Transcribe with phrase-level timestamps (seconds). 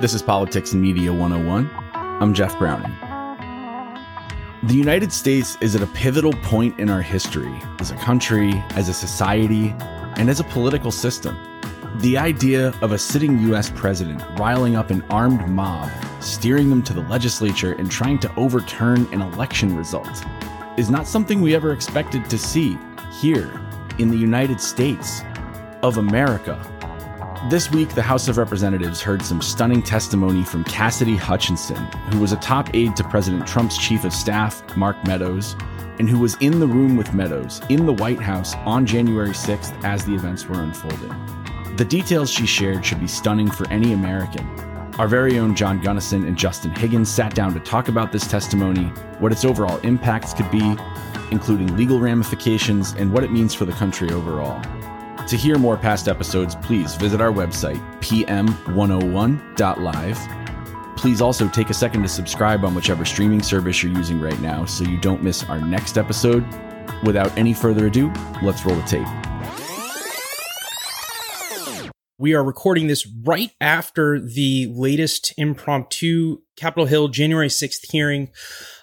[0.00, 1.68] This is Politics and Media 101.
[1.92, 2.92] I'm Jeff Browning.
[4.62, 8.88] The United States is at a pivotal point in our history as a country, as
[8.88, 9.74] a society,
[10.16, 11.36] and as a political system.
[11.96, 16.92] The idea of a sitting US president riling up an armed mob, steering them to
[16.92, 20.24] the legislature, and trying to overturn an election result
[20.76, 22.78] is not something we ever expected to see
[23.20, 23.60] here
[23.98, 25.22] in the United States
[25.82, 26.77] of America.
[27.46, 32.32] This week, the House of Representatives heard some stunning testimony from Cassidy Hutchinson, who was
[32.32, 35.56] a top aide to President Trump's chief of staff, Mark Meadows,
[35.98, 39.72] and who was in the room with Meadows in the White House on January 6th
[39.84, 41.14] as the events were unfolding.
[41.76, 44.44] The details she shared should be stunning for any American.
[44.98, 48.86] Our very own John Gunnison and Justin Higgins sat down to talk about this testimony,
[49.20, 50.76] what its overall impacts could be,
[51.30, 54.60] including legal ramifications, and what it means for the country overall.
[55.28, 60.96] To hear more past episodes, please visit our website, pm101.live.
[60.96, 64.64] Please also take a second to subscribe on whichever streaming service you're using right now
[64.64, 66.46] so you don't miss our next episode.
[67.04, 68.10] Without any further ado,
[68.42, 69.06] let's roll the tape.
[72.18, 78.30] We are recording this right after the latest impromptu Capitol Hill January 6th hearing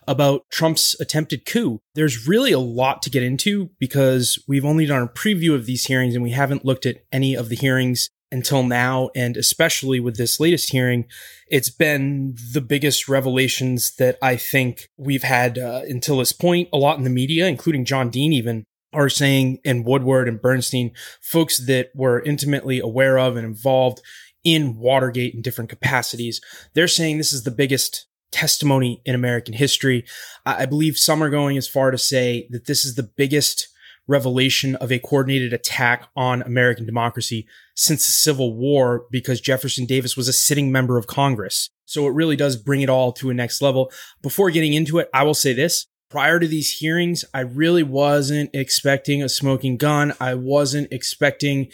[0.08, 1.80] about Trump's attempted coup.
[1.95, 5.86] There's really a lot to get into because we've only done a preview of these
[5.86, 9.09] hearings and we haven't looked at any of the hearings until now.
[9.16, 11.06] And especially with this latest hearing,
[11.48, 16.70] it's been the biggest revelations that I think we've had uh, until this point.
[16.73, 20.92] A lot in the media, including John Dean, even are saying, and Woodward and Bernstein,
[21.22, 24.02] folks that were intimately aware of and involved
[24.44, 26.39] in Watergate in different capacities.
[26.73, 30.03] They're saying this is the biggest testimony in American history.
[30.45, 33.69] I believe some are going as far to say that this is the biggest
[34.08, 40.17] revelation of a coordinated attack on American democracy since the Civil War because Jefferson Davis
[40.17, 41.69] was a sitting member of Congress.
[41.86, 43.89] So it really does bring it all to a next level.
[44.22, 45.88] Before getting into it, I will say this.
[46.09, 50.14] Prior to these hearings, I really wasn't expecting a smoking gun.
[50.20, 51.71] I wasn't expecting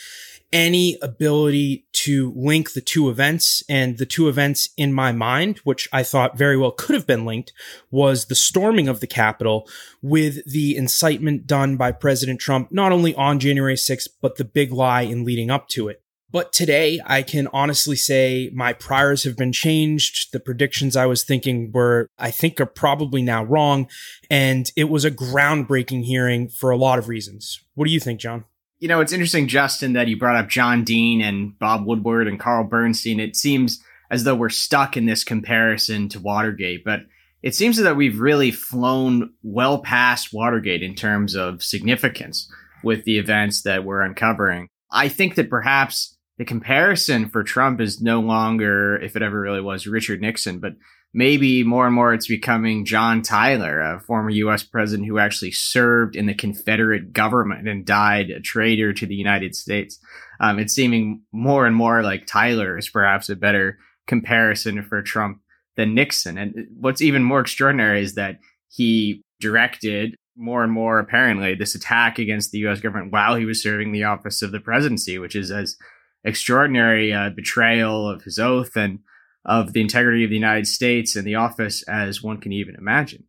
[0.53, 5.87] any ability to link the two events and the two events in my mind, which
[5.93, 7.53] I thought very well could have been linked,
[7.89, 9.67] was the storming of the Capitol
[10.01, 14.71] with the incitement done by President Trump, not only on January 6th, but the big
[14.71, 16.01] lie in leading up to it.
[16.31, 20.31] But today, I can honestly say my priors have been changed.
[20.31, 23.89] The predictions I was thinking were, I think, are probably now wrong.
[24.29, 27.59] And it was a groundbreaking hearing for a lot of reasons.
[27.75, 28.45] What do you think, John?
[28.81, 32.39] You know, it's interesting, Justin, that you brought up John Dean and Bob Woodward and
[32.39, 33.19] Carl Bernstein.
[33.19, 37.01] It seems as though we're stuck in this comparison to Watergate, but
[37.43, 42.51] it seems that we've really flown well past Watergate in terms of significance
[42.83, 44.67] with the events that we're uncovering.
[44.91, 49.61] I think that perhaps the comparison for Trump is no longer, if it ever really
[49.61, 50.73] was, Richard Nixon, but
[51.13, 54.63] maybe more and more it's becoming John Tyler, a former U.S.
[54.63, 59.55] president who actually served in the Confederate government and died a traitor to the United
[59.55, 59.99] States.
[60.39, 63.77] Um, it's seeming more and more like Tyler is perhaps a better
[64.07, 65.41] comparison for Trump
[65.75, 66.37] than Nixon.
[66.37, 68.39] And what's even more extraordinary is that
[68.69, 72.79] he directed more and more apparently this attack against the U.S.
[72.79, 75.75] government while he was serving the office of the presidency, which is as
[76.23, 78.99] extraordinary uh, betrayal of his oath and
[79.45, 83.25] of the integrity of the United States and the office as one can even imagine.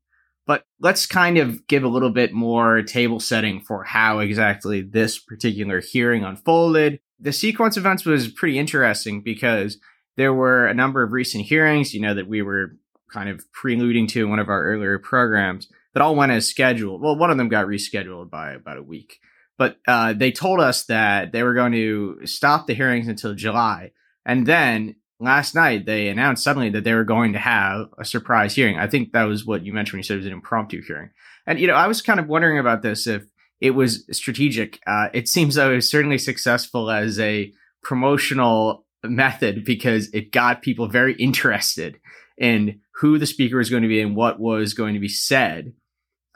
[0.46, 5.18] But let's kind of give a little bit more table setting for how exactly this
[5.18, 7.00] particular hearing unfolded.
[7.20, 9.78] The sequence of events was pretty interesting because
[10.16, 12.76] there were a number of recent hearings, you know, that we were
[13.12, 17.00] kind of preluding to in one of our earlier programs that all went as scheduled.
[17.00, 19.20] Well, one of them got rescheduled by about a week,
[19.58, 23.92] but uh, they told us that they were going to stop the hearings until July.
[24.24, 28.54] And then last night they announced suddenly that they were going to have a surprise
[28.54, 28.78] hearing.
[28.78, 31.10] I think that was what you mentioned when you said it was an impromptu hearing.
[31.46, 33.24] And, you know, I was kind of wondering about this if
[33.60, 34.80] it was strategic.
[34.86, 40.62] Uh, it seems though it was certainly successful as a promotional method because it got
[40.62, 41.98] people very interested
[42.38, 45.72] in who the speaker was going to be and what was going to be said.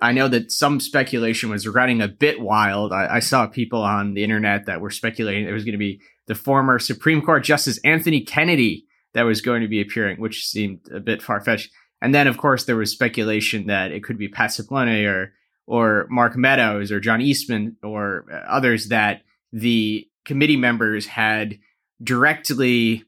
[0.01, 2.93] I know that some speculation was running a bit wild.
[2.93, 6.01] I, I saw people on the internet that were speculating it was going to be
[6.27, 8.85] the former Supreme Court Justice Anthony Kennedy
[9.15, 11.71] that was going to be appearing, which seemed a bit far fetched.
[12.03, 15.33] And then, of course, there was speculation that it could be Pat Cipollone or
[15.67, 19.23] or Mark Meadows or John Eastman or uh, others that
[19.53, 21.59] the committee members had
[22.03, 23.05] directly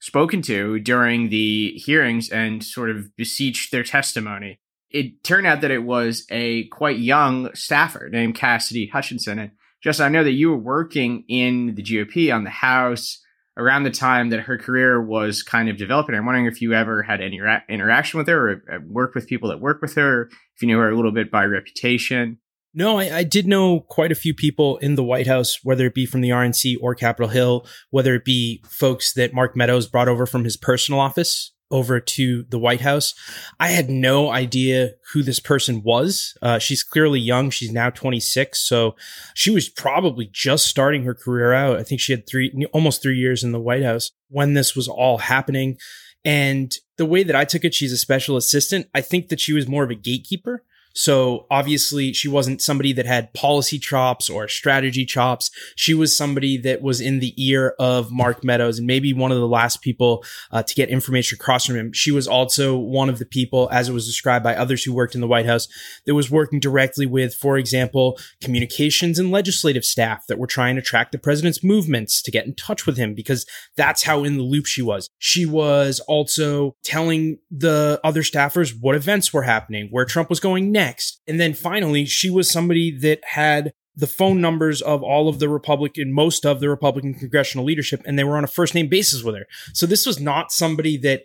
[0.00, 4.58] spoken to during the hearings and sort of beseeched their testimony.
[4.90, 9.38] It turned out that it was a quite young staffer named Cassidy Hutchinson.
[9.38, 9.50] And
[9.82, 13.22] Justin, I know that you were working in the GOP on the House
[13.56, 16.14] around the time that her career was kind of developing.
[16.14, 19.26] I'm wondering if you ever had any ra- interaction with her or uh, worked with
[19.26, 22.38] people that work with her, if you knew her a little bit by reputation.
[22.72, 25.94] No, I, I, did know quite a few people in the White House, whether it
[25.94, 30.08] be from the RNC or Capitol Hill, whether it be folks that Mark Meadows brought
[30.08, 33.14] over from his personal office over to the White House.
[33.58, 36.36] I had no idea who this person was.
[36.42, 37.50] Uh, she's clearly young.
[37.50, 38.58] She's now 26.
[38.58, 38.96] So
[39.34, 41.78] she was probably just starting her career out.
[41.78, 44.88] I think she had three, almost three years in the White House when this was
[44.88, 45.78] all happening.
[46.24, 48.88] And the way that I took it, she's a special assistant.
[48.94, 50.64] I think that she was more of a gatekeeper.
[50.92, 55.50] So obviously she wasn't somebody that had policy chops or strategy chops.
[55.76, 59.38] She was somebody that was in the ear of Mark Meadows and maybe one of
[59.38, 61.92] the last people uh, to get information across from him.
[61.92, 65.14] She was also one of the people, as it was described by others who worked
[65.14, 65.68] in the White House,
[66.06, 70.82] that was working directly with, for example, communications and legislative staff that were trying to
[70.82, 73.46] track the president's movements to get in touch with him because
[73.76, 75.08] that's how in the loop she was.
[75.18, 80.72] She was also telling the other staffers what events were happening, where Trump was going
[80.72, 81.20] next next.
[81.26, 85.48] And then finally, she was somebody that had the phone numbers of all of the
[85.48, 89.22] Republican, most of the Republican congressional leadership, and they were on a first name basis
[89.22, 89.46] with her.
[89.74, 91.24] So this was not somebody that,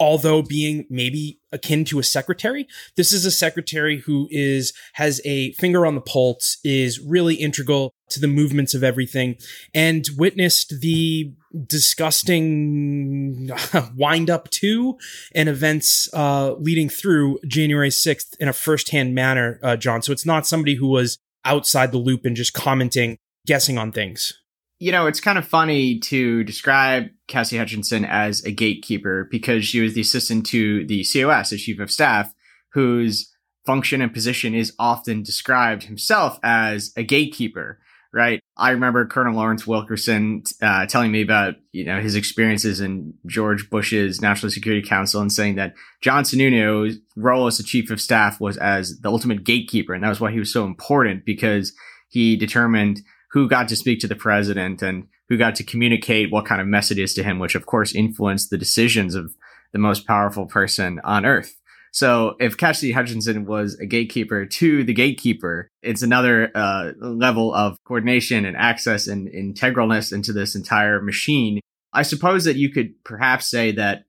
[0.00, 2.66] although being maybe akin to a secretary,
[2.96, 7.94] this is a secretary who is, has a finger on the pulse, is really integral
[8.08, 9.36] to the movements of everything,
[9.72, 11.32] and witnessed the
[11.64, 13.50] disgusting
[13.96, 14.98] wind up to
[15.34, 20.02] and events uh, leading through January 6th in a firsthand manner, uh, John.
[20.02, 24.32] So it's not somebody who was outside the loop and just commenting, guessing on things.
[24.78, 29.80] You know, it's kind of funny to describe Cassie Hutchinson as a gatekeeper because she
[29.80, 32.34] was the assistant to the COS, the chief of staff,
[32.72, 33.32] whose
[33.64, 37.80] function and position is often described himself as a gatekeeper
[38.16, 38.40] right?
[38.56, 43.68] I remember Colonel Lawrence Wilkerson uh, telling me about you know his experiences in George
[43.68, 48.40] Bush's National Security Council and saying that John Sununu's role as the chief of staff
[48.40, 51.74] was as the ultimate gatekeeper, and that was why he was so important because
[52.08, 53.02] he determined
[53.32, 56.66] who got to speak to the president and who got to communicate what kind of
[56.66, 59.34] messages to him, which of course influenced the decisions of
[59.72, 61.55] the most powerful person on earth.
[61.96, 67.78] So if Cassidy Hutchinson was a gatekeeper to the gatekeeper, it's another uh, level of
[67.84, 71.58] coordination and access and integralness into this entire machine.
[71.94, 74.04] I suppose that you could perhaps say that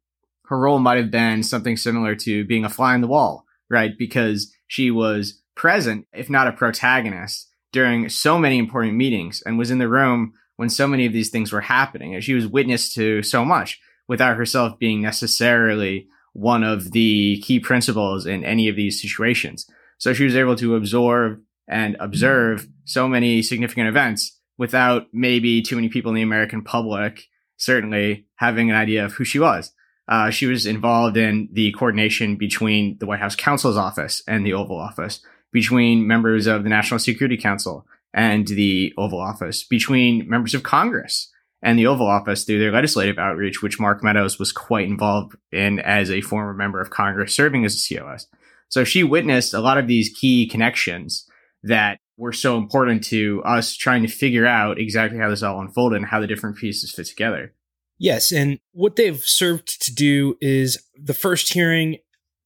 [0.48, 3.98] her role might have been something similar to being a fly on the wall, right?
[3.98, 9.72] Because she was present, if not a protagonist, during so many important meetings and was
[9.72, 12.14] in the room when so many of these things were happening.
[12.14, 13.80] And she was witness to so much
[14.10, 19.68] without herself being necessarily one of the key principles in any of these situations.
[19.98, 25.76] So she was able to absorb and observe so many significant events without maybe too
[25.76, 29.72] many people in the American public certainly having an idea of who she was.
[30.08, 34.54] Uh, she was involved in the coordination between the White House counsel's office and the
[34.54, 40.54] Oval Office, between members of the National Security Council and the Oval Office, between members
[40.54, 41.32] of Congress
[41.62, 45.80] and the Oval Office through their legislative outreach, which Mark Meadows was quite involved in
[45.80, 48.28] as a former member of Congress serving as a COS.
[48.70, 51.28] So she witnessed a lot of these key connections
[51.64, 55.98] that were so important to us trying to figure out exactly how this all unfolded
[55.98, 57.54] and how the different pieces fit together.
[58.00, 58.32] Yes.
[58.32, 61.98] And what they've served to do is the first hearing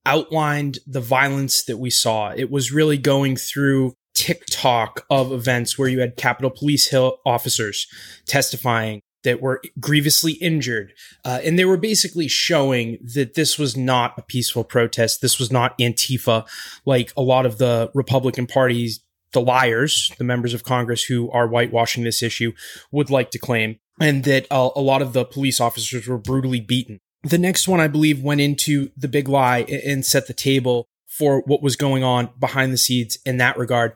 [0.06, 2.32] outlined the violence that we saw.
[2.32, 7.88] It was really going through tick-tock of events where you had Capitol Police Hill officers
[8.26, 10.94] testifying that were grievously injured.
[11.24, 15.22] Uh, and they were basically showing that this was not a peaceful protest.
[15.22, 16.48] This was not Antifa,
[16.86, 19.04] like a lot of the Republican parties,
[19.34, 22.52] the liars, the members of Congress who are whitewashing this issue
[22.92, 23.78] would like to claim.
[24.00, 27.00] And that uh, a lot of the police officers were brutally beaten.
[27.24, 30.88] The next one, I believe, went into the big lie and set the table
[31.22, 33.94] for what was going on behind the scenes in that regard.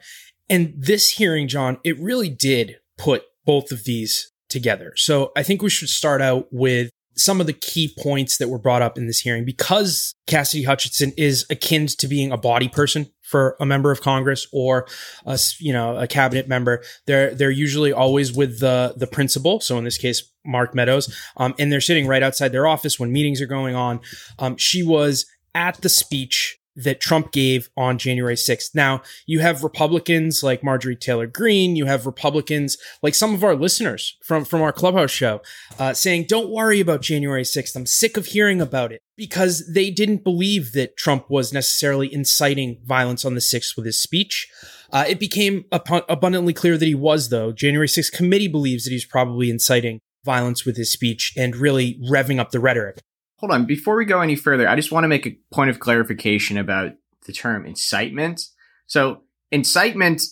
[0.47, 4.93] And this hearing, John, it really did put both of these together.
[4.95, 8.59] So I think we should start out with some of the key points that were
[8.59, 13.07] brought up in this hearing because Cassidy Hutchinson is akin to being a body person
[13.23, 14.85] for a member of Congress or
[15.25, 16.83] a, you know, a cabinet member.
[17.07, 19.61] They're, they're usually always with the, the principal.
[19.61, 23.11] So in this case, Mark Meadows, um, and they're sitting right outside their office when
[23.11, 23.99] meetings are going on.
[24.37, 28.75] Um, she was at the speech that Trump gave on January 6th.
[28.75, 33.55] Now, you have Republicans like Marjorie Taylor Greene, you have Republicans like some of our
[33.55, 35.41] listeners from, from our clubhouse show
[35.79, 37.75] uh, saying, don't worry about January 6th.
[37.75, 42.79] I'm sick of hearing about it because they didn't believe that Trump was necessarily inciting
[42.83, 44.47] violence on the 6th with his speech.
[44.91, 47.51] Uh, it became ab- abundantly clear that he was, though.
[47.51, 52.39] January 6th committee believes that he's probably inciting violence with his speech and really revving
[52.39, 53.01] up the rhetoric.
[53.45, 53.65] Hold on.
[53.65, 56.93] Before we go any further, I just want to make a point of clarification about
[57.27, 58.47] the term incitement.
[58.87, 59.21] So,
[59.51, 60.23] incitement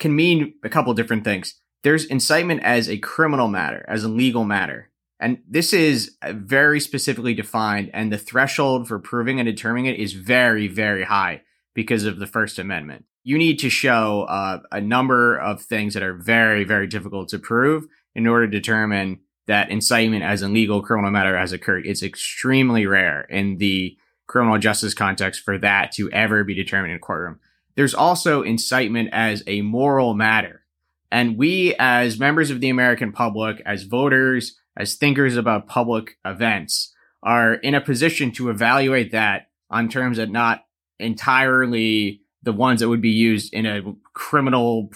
[0.00, 1.54] can mean a couple different things.
[1.84, 4.90] There's incitement as a criminal matter, as a legal matter.
[5.20, 10.14] And this is very specifically defined, and the threshold for proving and determining it is
[10.14, 11.42] very, very high
[11.76, 13.04] because of the First Amendment.
[13.22, 17.38] You need to show uh, a number of things that are very, very difficult to
[17.38, 17.84] prove
[18.16, 21.86] in order to determine that incitement as a legal criminal matter has occurred.
[21.86, 26.98] It's extremely rare in the criminal justice context for that to ever be determined in
[26.98, 27.40] a courtroom.
[27.74, 30.64] There's also incitement as a moral matter.
[31.10, 36.94] And we, as members of the American public, as voters, as thinkers about public events,
[37.22, 40.66] are in a position to evaluate that on terms that not
[40.98, 43.80] entirely the ones that would be used in a
[44.12, 44.90] criminal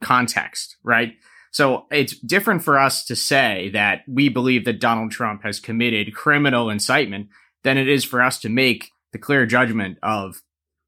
[0.00, 1.14] context, right?
[1.50, 6.14] So it's different for us to say that we believe that Donald Trump has committed
[6.14, 7.28] criminal incitement
[7.64, 10.42] than it is for us to make the clear judgment of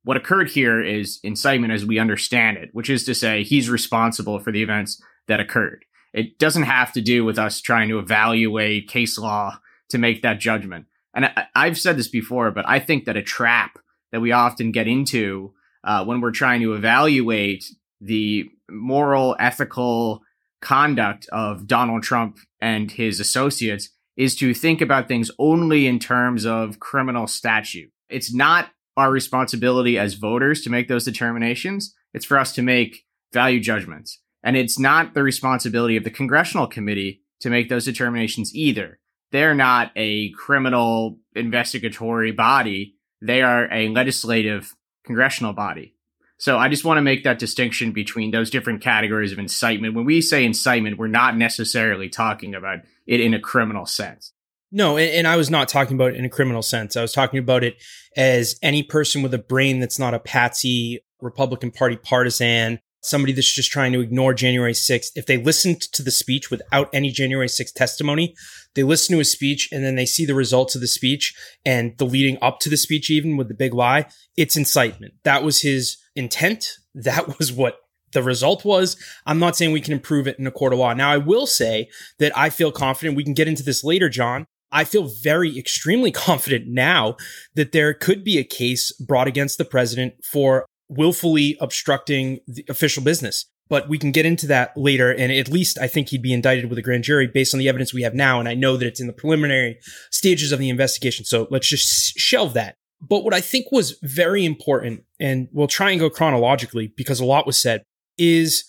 [0.04, 4.38] what occurred here is incitement as we understand it, which is to say he's responsible
[4.38, 5.84] for the events that occurred.
[6.12, 9.58] It doesn't have to do with us trying to evaluate case law
[9.90, 10.86] to make that judgment.
[11.14, 13.78] And I, have said this before, but I think that a trap
[14.10, 15.52] that we often get into
[15.84, 17.64] uh, when we're trying to evaluate
[18.00, 20.22] the moral, ethical,
[20.62, 26.46] conduct of Donald Trump and his associates is to think about things only in terms
[26.46, 27.90] of criminal statute.
[28.08, 31.94] It's not our responsibility as voters to make those determinations.
[32.14, 34.20] It's for us to make value judgments.
[34.42, 38.98] And it's not the responsibility of the congressional committee to make those determinations either.
[39.30, 42.96] They're not a criminal investigatory body.
[43.22, 44.74] They are a legislative
[45.06, 45.96] congressional body.
[46.42, 49.94] So I just want to make that distinction between those different categories of incitement.
[49.94, 54.32] When we say incitement, we're not necessarily talking about it in a criminal sense.
[54.72, 56.96] No, and, I was not talking about it in a criminal sense.
[56.96, 57.80] I was talking about it
[58.16, 63.52] as any person with a brain that's not a patsy Republican Party partisan, somebody that's
[63.52, 65.12] just trying to ignore January 6th.
[65.14, 68.34] If they listened to the speech without any January 6th testimony,
[68.74, 71.96] they listen to his speech and then they see the results of the speech and
[71.98, 75.14] the leading up to the speech, even with the big lie, it's incitement.
[75.24, 76.66] That was his intent.
[76.94, 77.78] That was what
[78.12, 78.98] the result was.
[79.24, 80.92] I'm not saying we can improve it in a court of law.
[80.92, 81.88] Now, I will say
[82.18, 83.16] that I feel confident.
[83.16, 84.44] We can get into this later, John.
[84.70, 87.16] I feel very extremely confident now
[87.54, 93.02] that there could be a case brought against the president for willfully obstructing the official
[93.02, 93.46] business.
[93.68, 95.10] But we can get into that later.
[95.10, 97.68] And at least I think he'd be indicted with a grand jury based on the
[97.68, 98.38] evidence we have now.
[98.38, 99.78] And I know that it's in the preliminary
[100.10, 101.24] stages of the investigation.
[101.24, 102.76] So let's just shelve that.
[103.00, 107.24] But what I think was very important, and we'll try and go chronologically because a
[107.24, 107.82] lot was said,
[108.18, 108.64] is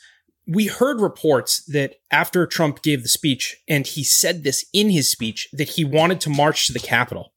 [0.47, 5.09] we heard reports that after Trump gave the speech, and he said this in his
[5.09, 7.32] speech, that he wanted to march to the Capitol.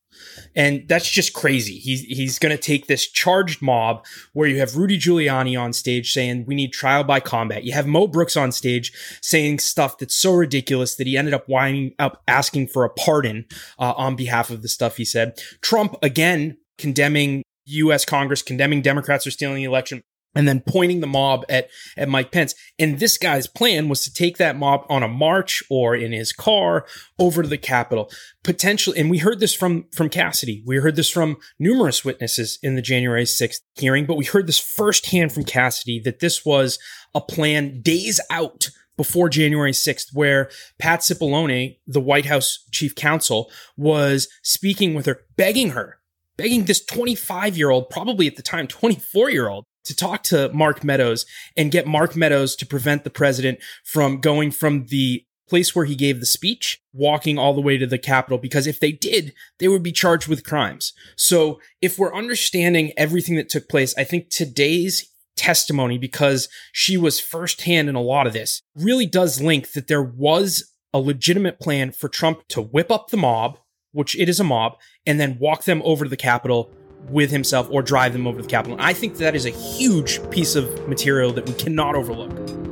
[0.54, 1.78] And that's just crazy.
[1.78, 6.12] He's, he's going to take this charged mob where you have Rudy Giuliani on stage
[6.12, 7.64] saying we need trial by combat.
[7.64, 11.49] You have Mo Brooks on stage saying stuff that's so ridiculous that he ended up
[11.49, 13.46] winding up asking for a pardon
[13.78, 15.38] uh, on behalf of the stuff he said.
[15.61, 18.04] Trump again condemning U.S.
[18.04, 20.02] Congress, condemning Democrats for stealing the election,
[20.36, 22.54] and then pointing the mob at, at Mike Pence.
[22.78, 26.32] And this guy's plan was to take that mob on a march or in his
[26.32, 26.86] car
[27.18, 28.10] over to the Capitol.
[28.44, 30.62] Potentially, and we heard this from, from Cassidy.
[30.66, 34.58] We heard this from numerous witnesses in the January 6th hearing, but we heard this
[34.58, 36.78] firsthand from Cassidy that this was
[37.14, 43.50] a plan days out before January 6th, where Pat Cipollone, the White House chief counsel,
[43.76, 45.98] was speaking with her, begging her
[46.36, 50.50] begging this 25 year old, probably at the time 24 year old, to talk to
[50.52, 51.26] Mark Meadows
[51.56, 55.94] and get Mark Meadows to prevent the president from going from the place where he
[55.94, 59.68] gave the speech, walking all the way to the Capitol, because if they did, they
[59.68, 60.92] would be charged with crimes.
[61.16, 67.20] So if we're understanding everything that took place, I think today's testimony, because she was
[67.20, 71.92] firsthand in a lot of this, really does link that there was a legitimate plan
[71.92, 73.58] for Trump to whip up the mob,
[73.92, 74.76] which it is a mob,
[75.06, 76.72] and then walk them over to the Capitol
[77.08, 78.76] with himself or drive them over to the Capitol.
[78.76, 82.65] And I think that is a huge piece of material that we cannot overlook.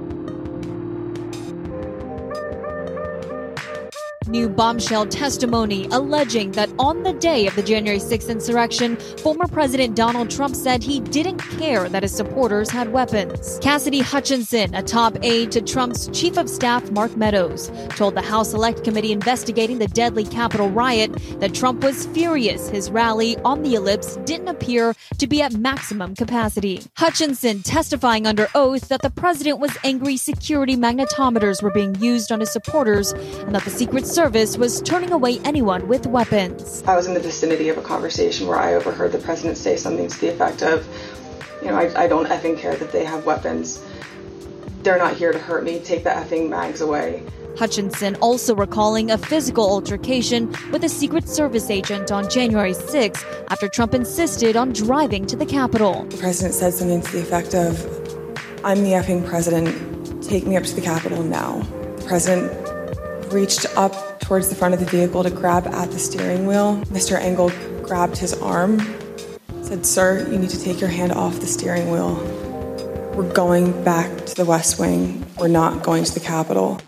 [4.35, 9.95] New bombshell testimony alleging that on the day of the January 6th insurrection, former President
[9.95, 13.61] Donald Trump said he didn't care that his supporters had weapons.
[13.63, 18.51] Cassidy Hutchinson, a top aide to Trump's chief of staff Mark Meadows, told the House
[18.51, 23.77] Select Committee investigating the deadly Capitol riot that Trump was furious his rally on the
[23.77, 26.83] ellipse didn't appear to be at maximum capacity.
[26.97, 32.41] Hutchinson testifying under oath that the president was angry security magnetometers were being used on
[32.41, 36.83] his supporters and that the Secret Service was turning away anyone with weapons.
[36.87, 40.09] I was in the vicinity of a conversation where I overheard the president say something
[40.09, 40.89] to the effect of,
[41.61, 43.85] you know, I, I don't effing care that they have weapons.
[44.83, 45.79] They're not here to hurt me.
[45.81, 47.23] Take the effing mags away.
[47.59, 53.69] Hutchinson also recalling a physical altercation with a Secret Service agent on January 6 after
[53.69, 56.05] Trump insisted on driving to the Capitol.
[56.05, 57.79] The president said something to the effect of,
[58.65, 60.23] I'm the effing president.
[60.23, 61.61] Take me up to the Capitol now.
[61.99, 62.74] The president
[63.35, 66.77] reached up towards the front of the vehicle to grab at the steering wheel.
[66.87, 67.19] Mr.
[67.19, 67.51] Engel
[67.83, 68.79] grabbed his arm,
[69.63, 72.15] said, Sir, you need to take your hand off the steering wheel.
[73.15, 75.27] We're going back to the West Wing.
[75.37, 76.81] We're not going to the Capitol.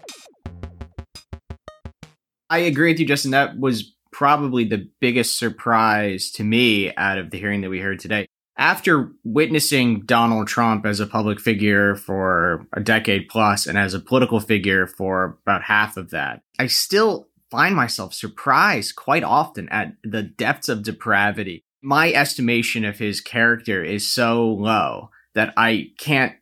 [2.48, 3.32] I agree with you, Justin.
[3.32, 7.98] That was probably the biggest surprise to me out of the hearing that we heard
[7.98, 8.28] today.
[8.58, 14.00] After witnessing Donald Trump as a public figure for a decade plus and as a
[14.00, 19.92] political figure for about half of that, I still find myself surprised quite often at
[20.02, 21.64] the depths of depravity.
[21.82, 26.34] My estimation of his character is so low that I can't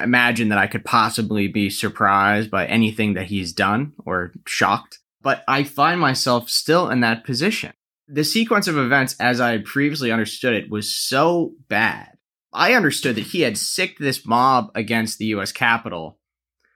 [0.00, 5.42] imagine that I could possibly be surprised by anything that he's done or shocked but
[5.48, 7.72] I find myself still in that position.
[8.08, 12.16] The sequence of events, as I previously understood it, was so bad.
[12.52, 16.18] I understood that he had sicked this mob against the US Capitol,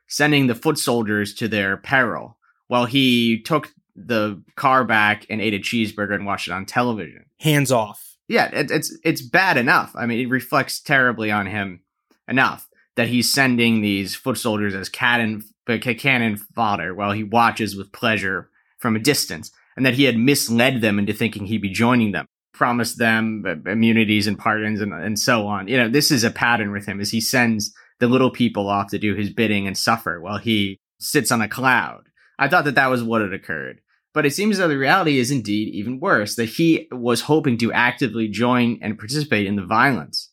[0.08, 5.54] sending the foot soldiers to their peril, while he took the car back and ate
[5.54, 7.26] a cheeseburger and watched it on television.
[7.38, 8.16] Hands off.
[8.28, 9.92] Yeah, it, it's it's bad enough.
[9.94, 11.80] I mean, it reflects terribly on him
[12.28, 17.92] enough that he's sending these foot soldiers as cannon cannon fodder while he watches with
[17.92, 22.12] pleasure from a distance, and that he had misled them into thinking he'd be joining
[22.12, 25.68] them, promised them uh, immunities and pardons and, and so on.
[25.68, 28.90] You know, this is a pattern with him as he sends the little people off
[28.90, 32.02] to do his bidding and suffer while he sits on a cloud.
[32.38, 33.80] I thought that that was what had occurred.
[34.12, 37.72] But it seems that the reality is indeed even worse, that he was hoping to
[37.72, 40.28] actively join and participate in the violence.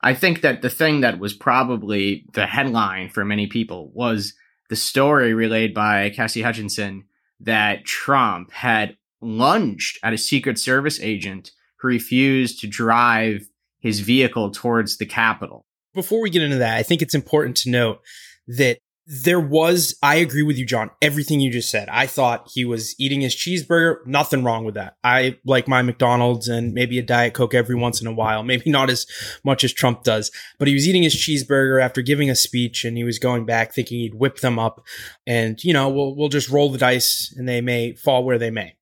[0.00, 4.32] I think that the thing that was probably the headline for many people was
[4.70, 7.04] the story relayed by Cassie Hutchinson
[7.44, 13.46] that Trump had lunged at a Secret Service agent who refused to drive
[13.80, 15.64] his vehicle towards the Capitol.
[15.94, 18.00] Before we get into that, I think it's important to note
[18.48, 21.90] that there was, I agree with you, John, everything you just said.
[21.90, 24.04] I thought he was eating his cheeseburger.
[24.06, 24.96] Nothing wrong with that.
[25.04, 28.42] I like my McDonald's and maybe a Diet Coke every once in a while.
[28.54, 29.06] Maybe not as
[29.44, 32.96] much as Trump does, but he was eating his cheeseburger after giving a speech and
[32.96, 34.84] he was going back thinking he'd whip them up
[35.26, 38.50] and, you know, we'll, we'll just roll the dice and they may fall where they
[38.50, 38.76] may.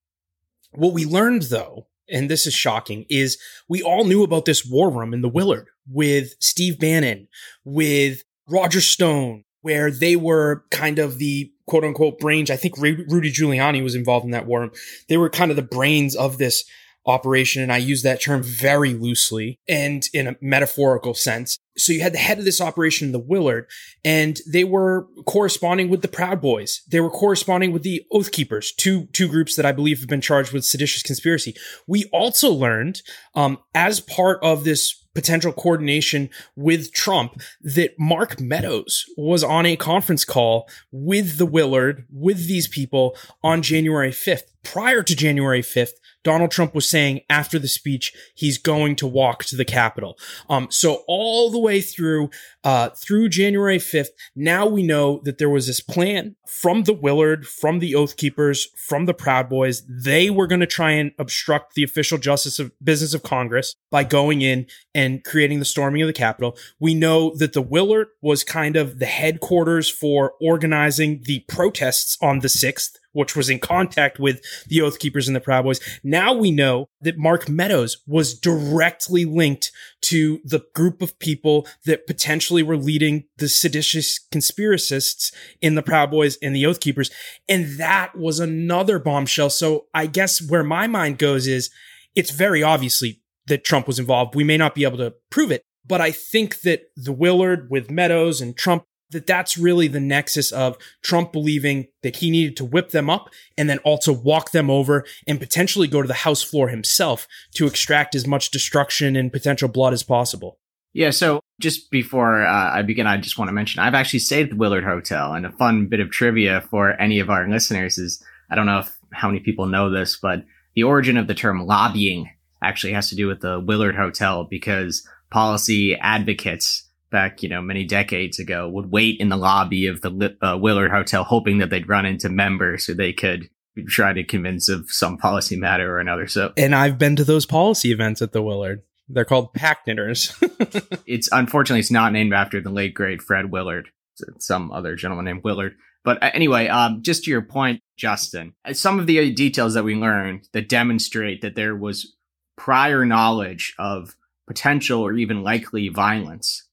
[0.73, 4.91] What we learned though, and this is shocking, is we all knew about this war
[4.91, 7.29] room in the Willard with Steve Bannon,
[7.65, 12.51] with Roger Stone, where they were kind of the quote unquote brains.
[12.51, 14.71] I think Rudy Giuliani was involved in that war.
[15.09, 16.65] They were kind of the brains of this
[17.07, 17.63] operation.
[17.63, 21.59] And I use that term very loosely and in a metaphorical sense.
[21.77, 23.67] So you had the head of this operation, the Willard,
[24.05, 26.83] and they were corresponding with the Proud Boys.
[26.89, 30.21] They were corresponding with the Oath Keepers, two, two groups that I believe have been
[30.21, 31.57] charged with seditious conspiracy.
[31.87, 33.03] We also learned,
[33.35, 39.77] um, as part of this potential coordination with Trump that Mark Meadows was on a
[39.77, 44.45] conference call with the Willard, with these people on January 5th.
[44.63, 49.45] Prior to January 5th, Donald Trump was saying after the speech he's going to walk
[49.45, 50.19] to the Capitol.
[50.49, 52.31] Um, so all the way through
[52.65, 57.47] uh, through January 5th, now we know that there was this plan from the Willard,
[57.47, 59.83] from the Oath Keepers, from the Proud Boys.
[59.89, 64.05] They were going to try and obstruct the official justice of business of Congress by
[64.05, 66.57] going in and creating the storming of the Capitol.
[66.79, 72.41] We know that the Willard was kind of the headquarters for organizing the protests on
[72.41, 75.81] the 6th which was in contact with the Oath Keepers and the Proud Boys.
[76.03, 79.71] Now we know that Mark Meadows was directly linked
[80.03, 86.11] to the group of people that potentially were leading the seditious conspiracists in the Proud
[86.11, 87.11] Boys and the Oath Keepers.
[87.49, 89.51] And that was another bombshell.
[89.51, 91.71] So I guess where my mind goes is
[92.15, 94.35] it's very obviously that Trump was involved.
[94.35, 97.91] We may not be able to prove it, but I think that the Willard with
[97.91, 102.65] Meadows and Trump that that's really the nexus of Trump believing that he needed to
[102.65, 106.43] whip them up and then also walk them over and potentially go to the House
[106.43, 110.59] floor himself to extract as much destruction and potential blood as possible.
[110.95, 114.45] Yeah, so just before uh, I begin, I just want to mention I've actually stayed
[114.45, 117.97] at the Willard Hotel, and a fun bit of trivia for any of our listeners
[117.97, 120.45] is I don't know if how many people know this, but
[120.75, 122.31] the origin of the term lobbying
[122.63, 127.85] actually has to do with the Willard Hotel because policy advocates back, you know, many
[127.85, 131.89] decades ago would wait in the lobby of the uh, Willard Hotel hoping that they'd
[131.89, 133.49] run into members who they could
[133.87, 136.27] try to convince of some policy matter or another.
[136.27, 138.83] So, and I've been to those policy events at the Willard.
[139.09, 140.35] They're called pack knitters.
[141.07, 143.89] it's unfortunately it's not named after the late great Fred Willard.
[144.19, 145.75] It's some other gentleman named Willard.
[146.05, 149.85] But uh, anyway, um, just to your point, Justin, uh, some of the details that
[149.85, 152.15] we learned that demonstrate that there was
[152.57, 156.69] prior knowledge of potential or even likely violence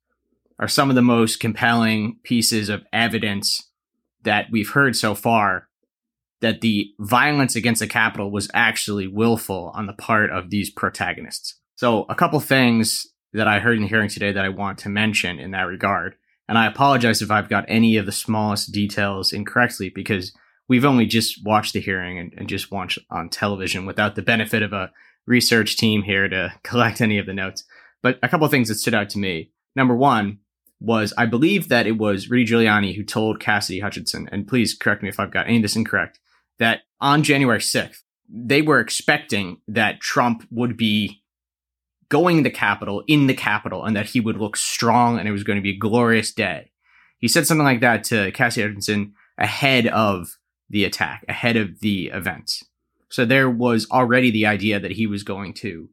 [0.60, 3.70] are some of the most compelling pieces of evidence
[4.24, 5.70] that we've heard so far
[6.42, 11.56] that the violence against the Capitol was actually willful on the part of these protagonists.
[11.76, 14.90] So, a couple things that I heard in the hearing today that I want to
[14.90, 16.16] mention in that regard.
[16.48, 20.34] And I apologize if I've got any of the smallest details incorrectly because
[20.68, 24.64] we've only just watched the hearing and, and just watched on television without the benefit
[24.64, 24.92] of a
[25.28, 27.64] research team here to collect any of the notes.
[28.02, 29.52] But a couple things that stood out to me.
[29.76, 30.40] Number one
[30.80, 35.04] was I believe that it was Rudy Giuliani who told Cassidy Hutchinson, and please correct
[35.04, 36.20] me if I've got any of this incorrect,
[36.58, 41.24] that on January 6th, they were expecting that Trump would be
[42.10, 45.32] going to the Capitol in the Capitol and that he would look strong and it
[45.32, 46.72] was going to be a glorious day.
[47.18, 50.38] He said something like that to Cassidy Hutchinson ahead of
[50.70, 52.64] the attack, ahead of the event.
[53.10, 55.90] So there was already the idea that he was going to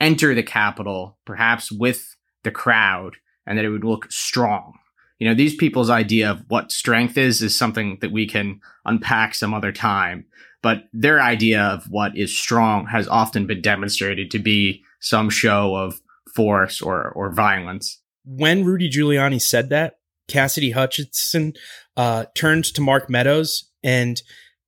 [0.00, 4.74] enter the Capitol, perhaps with the crowd, and that it would look strong.
[5.18, 9.34] You know, these people's idea of what strength is is something that we can unpack
[9.34, 10.26] some other time.
[10.62, 15.74] But their idea of what is strong has often been demonstrated to be some show
[15.76, 16.00] of
[16.34, 18.00] force or or violence.
[18.24, 21.52] When Rudy Giuliani said that, Cassidy Hutchinson
[21.96, 24.20] uh, turned to Mark Meadows and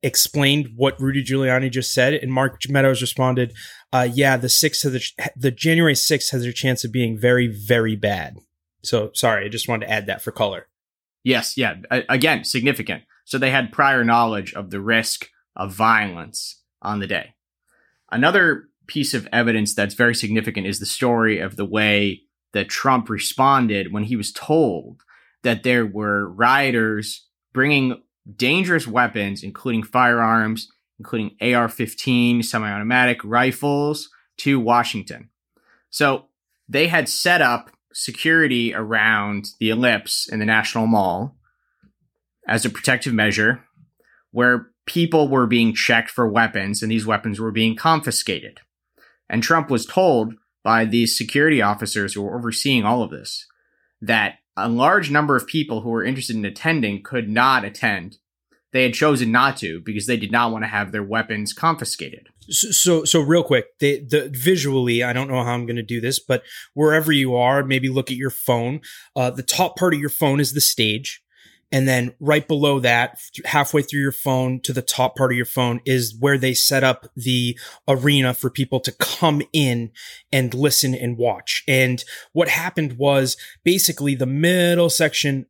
[0.02, 3.52] explained what Rudy Giuliani just said, and Mark Meadows responded,
[3.92, 5.02] uh, "Yeah, the sixth of the
[5.34, 8.36] the January sixth has a chance of being very very bad."
[8.86, 10.68] So sorry, I just wanted to add that for color.
[11.24, 13.02] Yes, yeah, again, significant.
[13.24, 17.34] So they had prior knowledge of the risk of violence on the day.
[18.10, 22.22] Another piece of evidence that's very significant is the story of the way
[22.52, 25.02] that Trump responded when he was told
[25.42, 28.00] that there were rioters bringing
[28.36, 30.68] dangerous weapons, including firearms,
[30.98, 35.30] including AR 15, semi automatic rifles, to Washington.
[35.90, 36.26] So
[36.68, 41.34] they had set up security around the ellipse in the National Mall
[42.46, 43.64] as a protective measure
[44.32, 48.60] where people were being checked for weapons and these weapons were being confiscated.
[49.30, 53.46] And Trump was told by these security officers who were overseeing all of this
[54.02, 58.18] that a large number of people who were interested in attending could not attend.
[58.72, 62.28] They had chosen not to because they did not want to have their weapons confiscated.
[62.48, 66.00] So, so, real quick, the, the visually, I don't know how I'm going to do
[66.00, 66.42] this, but
[66.74, 68.80] wherever you are, maybe look at your phone.
[69.14, 71.22] Uh, the top part of your phone is the stage.
[71.72, 75.46] And then right below that, halfway through your phone to the top part of your
[75.46, 79.90] phone is where they set up the arena for people to come in
[80.32, 81.64] and listen and watch.
[81.66, 85.46] And what happened was basically the middle section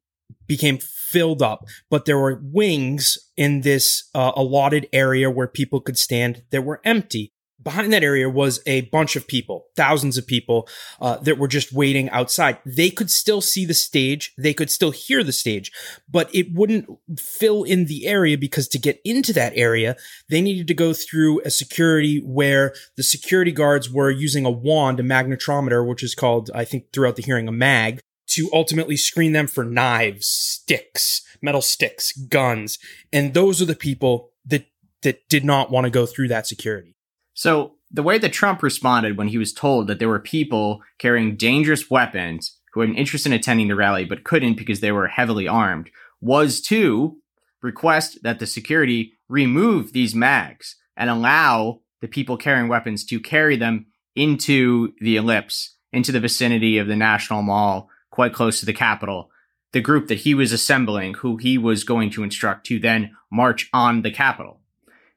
[0.46, 5.98] became filled up, but there were wings in this uh, allotted area where people could
[5.98, 7.32] stand that were empty
[7.66, 10.68] behind that area was a bunch of people, thousands of people
[11.00, 12.58] uh, that were just waiting outside.
[12.64, 15.72] They could still see the stage, they could still hear the stage,
[16.08, 16.86] but it wouldn't
[17.18, 19.96] fill in the area because to get into that area,
[20.28, 25.00] they needed to go through a security where the security guards were using a wand,
[25.00, 28.00] a magnetometer, which is called, I think, throughout the hearing, a mag.
[28.30, 32.78] To ultimately screen them for knives, sticks, metal sticks, guns.
[33.12, 34.66] And those are the people that,
[35.02, 36.96] that did not want to go through that security.
[37.34, 41.36] So, the way that Trump responded when he was told that there were people carrying
[41.36, 45.06] dangerous weapons who had an interest in attending the rally but couldn't because they were
[45.06, 45.88] heavily armed
[46.20, 47.16] was to
[47.62, 53.56] request that the security remove these mags and allow the people carrying weapons to carry
[53.56, 58.72] them into the ellipse, into the vicinity of the National Mall, quite close to the
[58.72, 59.30] Capitol.
[59.72, 63.68] The group that he was assembling, who he was going to instruct to then march
[63.74, 64.62] on the Capitol.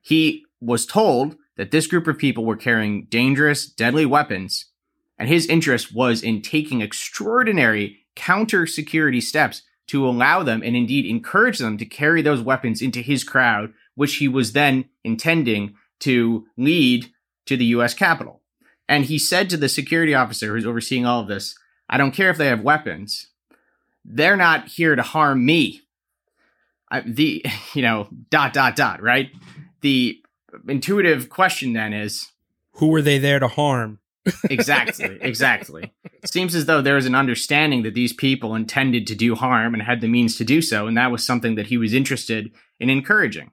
[0.02, 4.66] He was told that this group of people were carrying dangerous, deadly weapons,
[5.18, 11.06] and his interest was in taking extraordinary counter security steps to allow them and indeed
[11.06, 16.46] encourage them to carry those weapons into his crowd, which he was then intending to
[16.58, 17.14] lead
[17.46, 18.42] to the US Capitol.
[18.90, 21.56] And he said to the security officer who's overseeing all of this,
[21.90, 23.28] I don't care if they have weapons.
[24.06, 25.82] They're not here to harm me.
[26.92, 29.32] I, the, you know, dot, dot, dot, right?
[29.82, 30.22] The
[30.68, 32.32] intuitive question then is
[32.74, 34.00] Who were they there to harm?
[34.50, 35.94] exactly, exactly.
[36.22, 39.74] It seems as though there was an understanding that these people intended to do harm
[39.74, 42.52] and had the means to do so, and that was something that he was interested
[42.80, 43.52] in encouraging.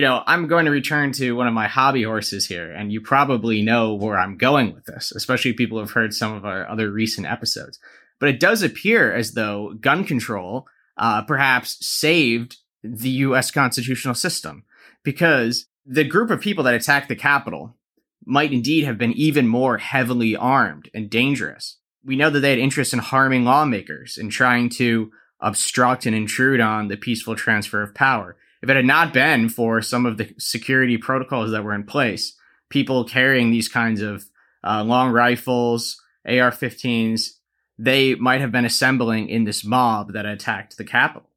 [0.00, 3.02] You know, I'm going to return to one of my hobby horses here, and you
[3.02, 6.66] probably know where I'm going with this, especially people who have heard some of our
[6.66, 7.78] other recent episodes.
[8.18, 13.50] But it does appear as though gun control uh, perhaps saved the U.S.
[13.50, 14.64] constitutional system
[15.02, 17.76] because the group of people that attacked the Capitol
[18.24, 21.76] might indeed have been even more heavily armed and dangerous.
[22.02, 26.60] We know that they had interest in harming lawmakers and trying to obstruct and intrude
[26.60, 28.38] on the peaceful transfer of power.
[28.62, 32.36] If it had not been for some of the security protocols that were in place,
[32.68, 34.26] people carrying these kinds of
[34.62, 37.30] uh, long rifles, AR 15s,
[37.78, 41.28] they might have been assembling in this mob that attacked the Capitol.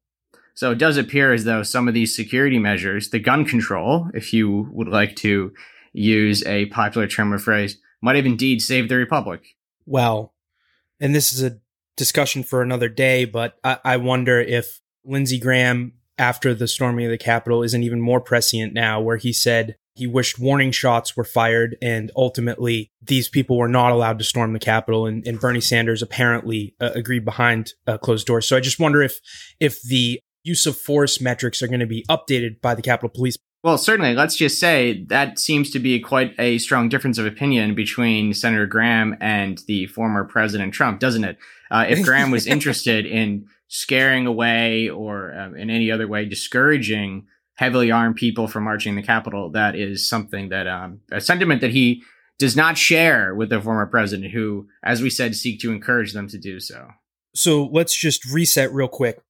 [0.54, 4.32] So it does appear as though some of these security measures, the gun control, if
[4.32, 5.52] you would like to
[5.92, 9.56] use a popular term or phrase, might have indeed saved the Republic.
[9.86, 10.34] Well,
[11.00, 11.58] and this is a
[11.96, 17.10] discussion for another day, but I, I wonder if Lindsey Graham, after the storming of
[17.10, 21.24] the Capitol, isn't even more prescient now, where he said he wished warning shots were
[21.24, 25.06] fired and ultimately these people were not allowed to storm the Capitol.
[25.06, 28.46] And, and Bernie Sanders apparently uh, agreed behind uh, closed doors.
[28.46, 29.20] So I just wonder if,
[29.60, 33.36] if the use of force metrics are going to be updated by the Capitol Police.
[33.62, 34.14] Well, certainly.
[34.14, 38.66] Let's just say that seems to be quite a strong difference of opinion between Senator
[38.66, 41.38] Graham and the former President Trump, doesn't it?
[41.70, 47.26] Uh, if Graham was interested in scaring away or um, in any other way discouraging
[47.56, 51.60] heavily armed people from marching in the Capitol, that is something that um, a sentiment
[51.60, 52.02] that he
[52.38, 56.26] does not share with the former president, who, as we said, seek to encourage them
[56.28, 56.88] to do so.
[57.34, 59.20] So let's just reset real quick.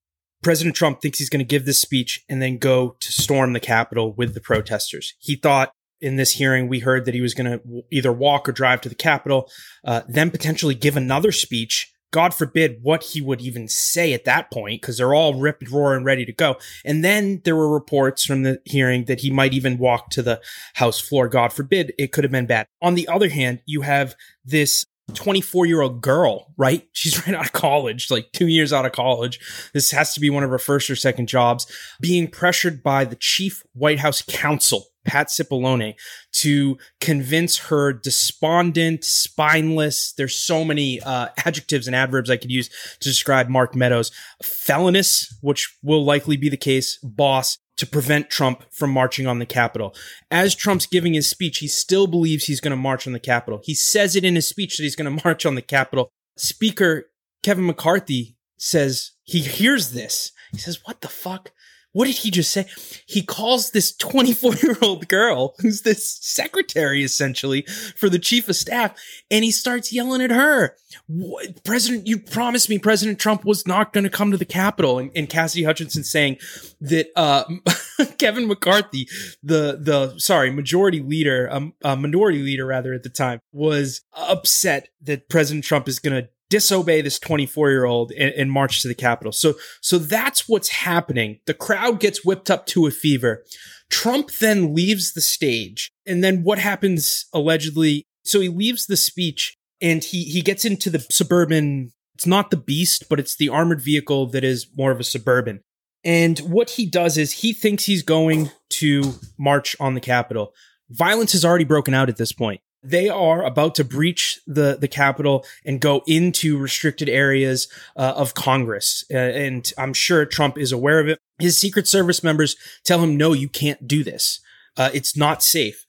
[0.42, 3.60] President Trump thinks he's going to give this speech and then go to storm the
[3.60, 5.14] Capitol with the protesters.
[5.18, 8.52] He thought in this hearing, we heard that he was going to either walk or
[8.52, 9.50] drive to the Capitol,
[9.84, 11.93] uh, then potentially give another speech.
[12.10, 16.04] God forbid what he would even say at that point, because they're all ripped, roaring,
[16.04, 16.56] ready to go.
[16.84, 20.40] And then there were reports from the hearing that he might even walk to the
[20.74, 21.28] House floor.
[21.28, 22.66] God forbid it could have been bad.
[22.80, 24.14] On the other hand, you have
[24.44, 26.88] this 24 year old girl, right?
[26.92, 29.40] She's right out of college, like two years out of college.
[29.72, 31.66] This has to be one of her first or second jobs,
[32.00, 35.94] being pressured by the chief White House counsel, Pat Cipollone,
[36.32, 40.12] to convince her despondent, spineless.
[40.12, 42.68] There's so many uh, adjectives and adverbs I could use
[43.00, 44.10] to describe Mark Meadows.
[44.42, 49.46] Felonious, which will likely be the case, boss, to prevent Trump from marching on the
[49.46, 49.94] Capitol.
[50.30, 53.60] As Trump's giving his speech, he still believes he's going to march on the Capitol.
[53.64, 56.10] He says it in his speech that he's going to march on the Capitol.
[56.36, 57.06] Speaker
[57.42, 60.32] Kevin McCarthy says he hears this.
[60.50, 61.52] He says, What the fuck?
[61.94, 62.66] What did he just say?
[63.06, 67.62] He calls this 24 year old girl, who's this secretary essentially
[67.96, 70.76] for the chief of staff, and he starts yelling at her.
[71.06, 74.98] What, President, you promised me President Trump was not going to come to the Capitol.
[74.98, 76.38] And, and Cassidy Hutchinson saying
[76.80, 77.44] that uh,
[78.18, 79.08] Kevin McCarthy,
[79.42, 84.88] the the sorry majority leader, um, uh, minority leader rather at the time, was upset
[85.02, 88.86] that President Trump is going to disobey this 24 year old and, and, march to
[88.86, 89.32] the Capitol.
[89.32, 91.40] So, so that's what's happening.
[91.46, 93.42] The crowd gets whipped up to a fever.
[93.90, 95.90] Trump then leaves the stage.
[96.06, 98.04] And then what happens allegedly?
[98.22, 101.92] So he leaves the speech and he, he gets into the suburban.
[102.14, 105.60] It's not the beast, but it's the armored vehicle that is more of a suburban.
[106.04, 110.52] And what he does is he thinks he's going to march on the Capitol.
[110.88, 114.88] Violence has already broken out at this point they are about to breach the the
[114.88, 117.66] Capitol and go into restricted areas
[117.96, 121.18] uh, of Congress, uh, and I'm sure Trump is aware of it.
[121.38, 124.40] His Secret Service members tell him, "No, you can't do this.
[124.76, 125.86] Uh, it's not safe."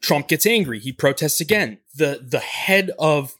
[0.00, 0.78] Trump gets angry.
[0.78, 1.78] He protests again.
[1.94, 3.36] the The head of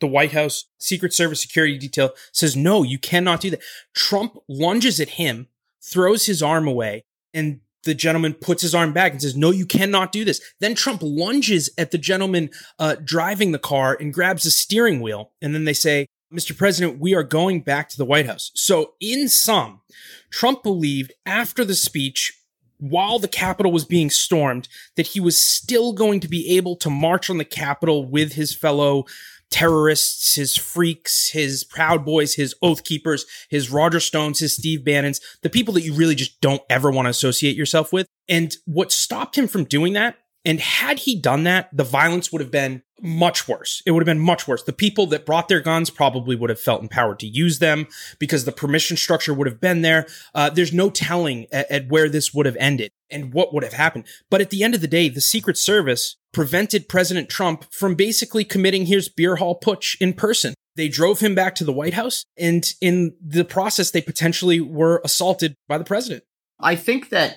[0.00, 3.62] the White House Secret Service security detail says, "No, you cannot do that."
[3.94, 5.48] Trump lunges at him,
[5.82, 9.66] throws his arm away, and the gentleman puts his arm back and says, No, you
[9.66, 10.40] cannot do this.
[10.60, 15.32] Then Trump lunges at the gentleman uh, driving the car and grabs the steering wheel.
[15.40, 16.56] And then they say, Mr.
[16.56, 18.50] President, we are going back to the White House.
[18.54, 19.82] So, in sum,
[20.30, 22.32] Trump believed after the speech,
[22.78, 26.90] while the Capitol was being stormed, that he was still going to be able to
[26.90, 29.04] march on the Capitol with his fellow
[29.50, 35.20] terrorists, his freaks, his Proud Boys, his Oath Keepers, his Roger Stones, his Steve Bannons,
[35.42, 38.06] the people that you really just don't ever want to associate yourself with.
[38.28, 42.40] And what stopped him from doing that and had he done that, the violence would
[42.40, 43.82] have been much worse.
[43.86, 44.62] It would have been much worse.
[44.62, 47.86] The people that brought their guns probably would have felt empowered to use them
[48.18, 50.06] because the permission structure would have been there.
[50.34, 53.72] Uh, there's no telling at, at where this would have ended and what would have
[53.72, 54.04] happened.
[54.30, 58.44] But at the end of the day, the Secret Service prevented President Trump from basically
[58.44, 60.54] committing his beer hall putsch in person.
[60.76, 65.00] They drove him back to the White House, and in the process, they potentially were
[65.04, 66.24] assaulted by the president.
[66.58, 67.36] I think that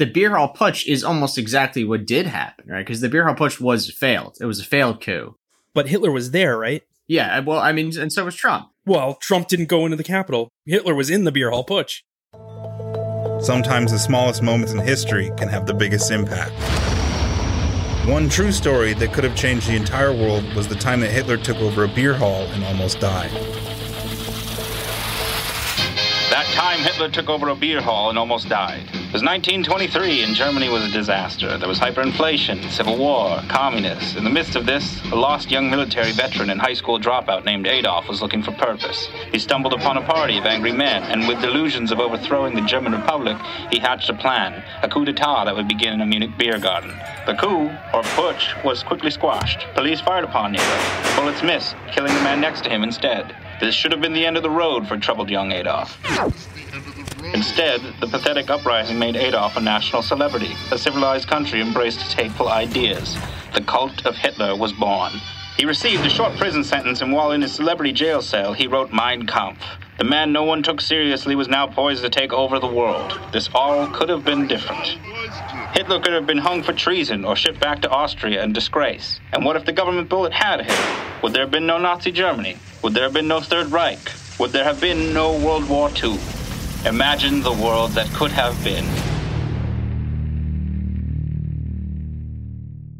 [0.00, 2.78] the beer hall putsch is almost exactly what did happen, right?
[2.78, 4.38] Because the beer hall putsch was failed.
[4.40, 5.36] It was a failed coup.
[5.74, 6.82] But Hitler was there, right?
[7.06, 8.70] Yeah, well, I mean, and so was Trump.
[8.86, 10.48] Well, Trump didn't go into the Capitol.
[10.64, 12.00] Hitler was in the beer hall putsch.
[13.44, 16.54] Sometimes the smallest moments in history can have the biggest impact.
[18.08, 21.36] One true story that could have changed the entire world was the time that Hitler
[21.36, 23.30] took over a beer hall and almost died.
[26.30, 28.88] That time Hitler took over a beer hall and almost died.
[29.10, 31.58] It was 1923 and Germany was a disaster.
[31.58, 34.14] There was hyperinflation, civil war, communists.
[34.14, 37.66] In the midst of this, a lost young military veteran and high school dropout named
[37.66, 39.08] Adolf was looking for purpose.
[39.32, 42.92] He stumbled upon a party of angry men, and with delusions of overthrowing the German
[42.92, 43.36] Republic,
[43.72, 46.96] he hatched a plan, a coup d'etat that would begin in a Munich beer garden.
[47.26, 49.66] The coup, or putsch, was quickly squashed.
[49.74, 51.16] Police fired upon Hitler.
[51.16, 53.34] Bullets missed, killing the man next to him instead.
[53.60, 55.98] This should have been the end of the road for troubled young Adolf.
[57.34, 60.54] Instead, the pathetic uprising made Adolf a national celebrity.
[60.72, 63.16] A civilized country embraced his hateful ideas.
[63.54, 65.12] The cult of Hitler was born.
[65.56, 68.92] He received a short prison sentence, and while in his celebrity jail cell, he wrote
[68.92, 69.62] Mein Kampf.
[69.98, 73.20] The man no one took seriously was now poised to take over the world.
[73.32, 74.96] This all could have been different.
[75.74, 79.20] Hitler could have been hung for treason or shipped back to Austria in disgrace.
[79.34, 81.22] And what if the government bullet had hit?
[81.22, 82.56] Would there have been no Nazi Germany?
[82.82, 84.10] Would there have been no Third Reich?
[84.38, 86.18] Would there have been no World War II?
[86.86, 88.86] Imagine the world that could have been.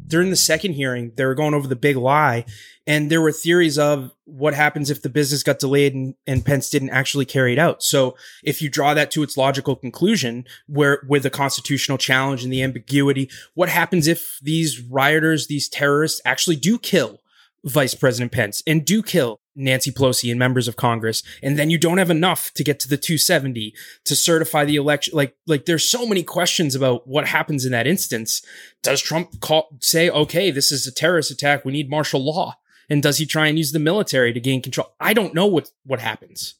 [0.05, 2.45] During the second hearing, they were going over the big lie,
[2.85, 6.69] and there were theories of what happens if the business got delayed and, and Pence
[6.69, 7.81] didn't actually carry it out.
[7.81, 12.53] So if you draw that to its logical conclusion, where with the constitutional challenge and
[12.53, 17.20] the ambiguity, what happens if these rioters, these terrorists actually do kill
[17.63, 21.77] Vice President Pence and do kill Nancy Pelosi and members of Congress, and then you
[21.77, 23.73] don't have enough to get to the 270
[24.05, 25.15] to certify the election.
[25.15, 28.41] Like, like there's so many questions about what happens in that instance.
[28.81, 31.65] Does Trump call, say, okay, this is a terrorist attack.
[31.65, 32.57] We need martial law.
[32.89, 34.93] And does he try and use the military to gain control?
[34.99, 36.55] I don't know what, what happens.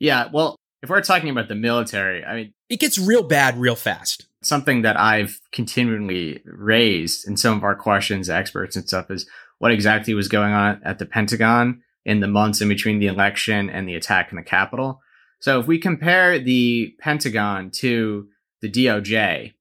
[0.00, 0.28] Yeah.
[0.32, 4.26] Well, if we're talking about the military, I mean, it gets real bad real fast.
[4.42, 9.28] Something that I've continually raised in some of our questions, experts and stuff is
[9.58, 13.68] what exactly was going on at the Pentagon in the months in between the election
[13.68, 15.00] and the attack in the Capitol.
[15.40, 18.28] So if we compare the Pentagon to
[18.60, 19.52] the DOJ,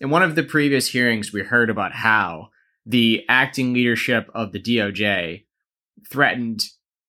[0.00, 2.48] in one of the previous hearings, we heard about how
[2.84, 5.44] the acting leadership of the DOJ
[6.10, 6.64] threatened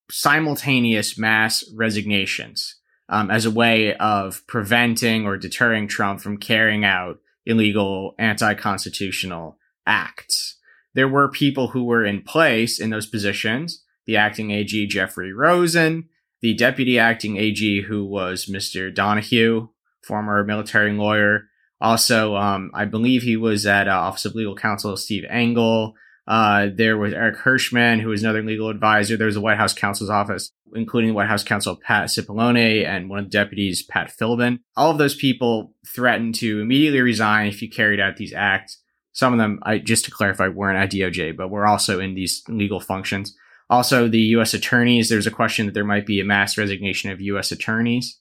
[0.10, 2.76] simultaneous mass resignations
[3.10, 9.58] um, as a way of preventing or deterring Trump from carrying out illegal anti constitutional
[9.86, 10.58] acts.
[10.96, 16.08] There were people who were in place in those positions the acting AG Jeffrey Rosen,
[16.42, 18.94] the deputy acting AG who was Mr.
[18.94, 19.70] Donoghue,
[20.04, 21.46] former military lawyer.
[21.82, 25.96] Also, um, I believe he was at uh, Office of Legal Counsel Steve Engel.
[26.28, 29.18] Uh, there was Eric Herschmann, who was another legal advisor.
[29.18, 33.20] There was the White House counsel's office, including White House counsel Pat Cipollone and one
[33.20, 34.60] of the deputies, Pat Philbin.
[34.76, 38.82] All of those people threatened to immediately resign if you carried out these acts.
[39.16, 42.44] Some of them, I, just to clarify, weren't at DOJ, but were also in these
[42.50, 43.34] legal functions.
[43.70, 44.54] Also, the U.S.
[44.54, 47.50] attorneys, there's a question that there might be a mass resignation of U.S.
[47.50, 48.20] attorneys.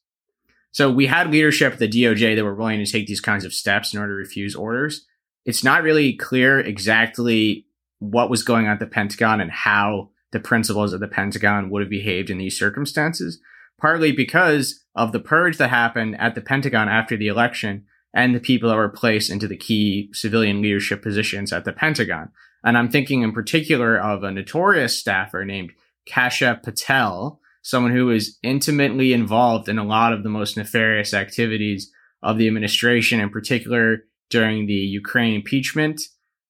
[0.71, 3.53] So we had leadership at the DOJ that were willing to take these kinds of
[3.53, 5.05] steps in order to refuse orders.
[5.45, 7.67] It's not really clear exactly
[7.99, 11.83] what was going on at the Pentagon and how the principals of the Pentagon would
[11.83, 13.41] have behaved in these circumstances,
[13.81, 18.41] partly because of the purge that happened at the Pentagon after the election and the
[18.41, 22.31] people that were placed into the key civilian leadership positions at the Pentagon.
[22.63, 25.73] And I'm thinking in particular of a notorious staffer named
[26.07, 31.91] Kash Patel, someone who was intimately involved in a lot of the most nefarious activities
[32.23, 36.01] of the administration, in particular during the Ukraine impeachment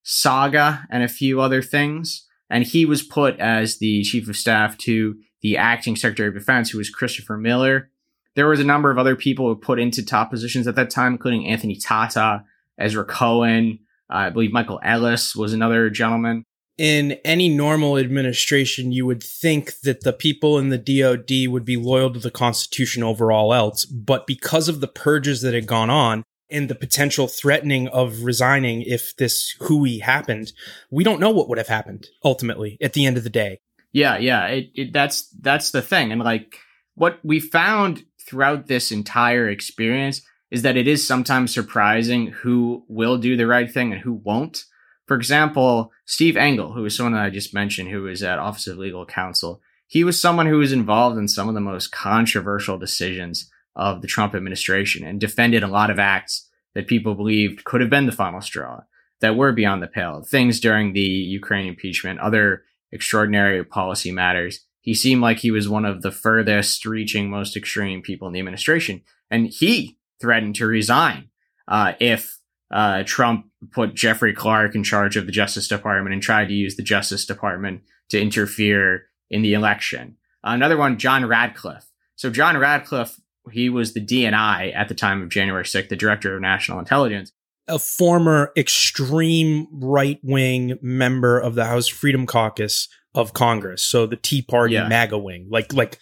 [0.05, 2.27] saga and a few other things.
[2.51, 6.71] And he was put as the chief of staff to the acting secretary of defense,
[6.71, 7.91] who was Christopher Miller.
[8.37, 11.13] There was a number of other people who put into top positions at that time,
[11.13, 12.45] including Anthony Tata,
[12.79, 13.79] Ezra Cohen,
[14.11, 16.45] uh, I believe Michael Ellis was another gentleman.
[16.77, 21.77] in any normal administration, you would think that the people in the DOD would be
[21.77, 23.85] loyal to the Constitution over all else.
[23.85, 28.83] But because of the purges that had gone on and the potential threatening of resigning
[28.83, 30.53] if this hui happened,
[30.91, 33.61] we don't know what would have happened ultimately at the end of the day.
[33.93, 36.59] Yeah, yeah, it, it, that's that's the thing, and like
[36.97, 43.19] what we found throughout this entire experience is that it is sometimes surprising who will
[43.19, 44.65] do the right thing and who won't.
[45.07, 48.67] For example, Steve Engel, who is someone that I just mentioned, who was at Office
[48.67, 52.79] of Legal Counsel, he was someone who was involved in some of the most controversial
[52.79, 57.81] decisions of the Trump administration and defended a lot of acts that people believed could
[57.81, 58.81] have been the final straw
[59.21, 60.23] that were beyond the pale.
[60.23, 62.63] Things during the Ukraine impeachment, other
[62.93, 64.65] extraordinary policy matters.
[64.85, 68.39] He seemed like he was one of the furthest reaching, most extreme people in the
[68.39, 69.01] administration.
[69.31, 71.31] And he threatened to resign
[71.67, 72.39] uh, if
[72.71, 76.77] uh, Trump put Jeffrey Clark in charge of the Justice Department and tried to use
[76.77, 77.81] the Justice Department
[78.11, 80.19] to interfere in the election.
[80.43, 81.87] Another one, John Ratcliffe.
[82.17, 83.19] So John Ratcliffe,
[83.51, 87.33] he was the DNI at the time of January 6th, the Director of National Intelligence.
[87.69, 93.83] A former extreme right wing member of the House Freedom Caucus of Congress.
[93.83, 94.89] So the Tea Party yeah.
[94.89, 95.47] MAGA wing.
[95.51, 95.99] Like like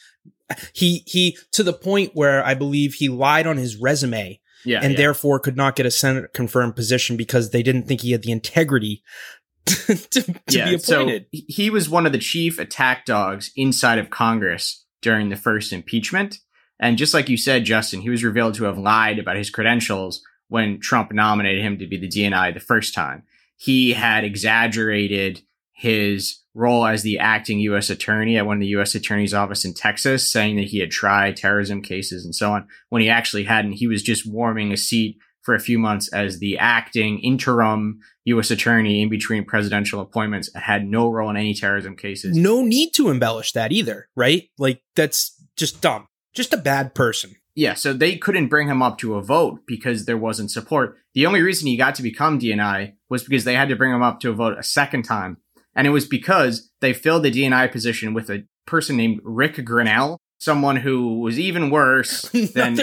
[0.73, 4.93] he he to the point where I believe he lied on his resume yeah, and
[4.93, 4.97] yeah.
[4.97, 8.33] therefore could not get a Senate confirmed position because they didn't think he had the
[8.33, 9.03] integrity
[9.65, 11.27] to, to yeah, be appointed.
[11.35, 15.73] So he was one of the chief attack dogs inside of Congress during the first
[15.73, 16.39] impeachment.
[16.81, 20.23] And just like you said, Justin, he was revealed to have lied about his credentials
[20.49, 23.23] when Trump nominated him to be the DNI the first time.
[23.57, 25.43] He had exaggerated
[25.73, 27.91] his role as the acting U.S.
[27.91, 28.95] attorney at one of the U.S.
[28.95, 33.03] attorney's office in Texas, saying that he had tried terrorism cases and so on, when
[33.03, 33.73] he actually hadn't.
[33.73, 38.51] He was just warming a seat for a few months as the acting interim U.S.
[38.51, 42.37] attorney in between presidential appointments had no role in any terrorism cases.
[42.37, 44.49] No need to embellish that either, right?
[44.59, 46.07] Like, that's just dumb.
[46.35, 47.35] Just a bad person.
[47.55, 50.97] Yeah, so they couldn't bring him up to a vote because there wasn't support.
[51.15, 54.03] The only reason he got to become DNI was because they had to bring him
[54.03, 55.37] up to a vote a second time
[55.75, 60.19] and it was because they filled the DNI position with a person named Rick Grenell,
[60.39, 62.23] someone who was even worse
[62.55, 62.79] than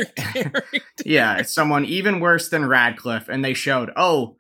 [1.05, 3.29] yeah, someone even worse than Ratcliffe.
[3.29, 4.37] And they showed, oh,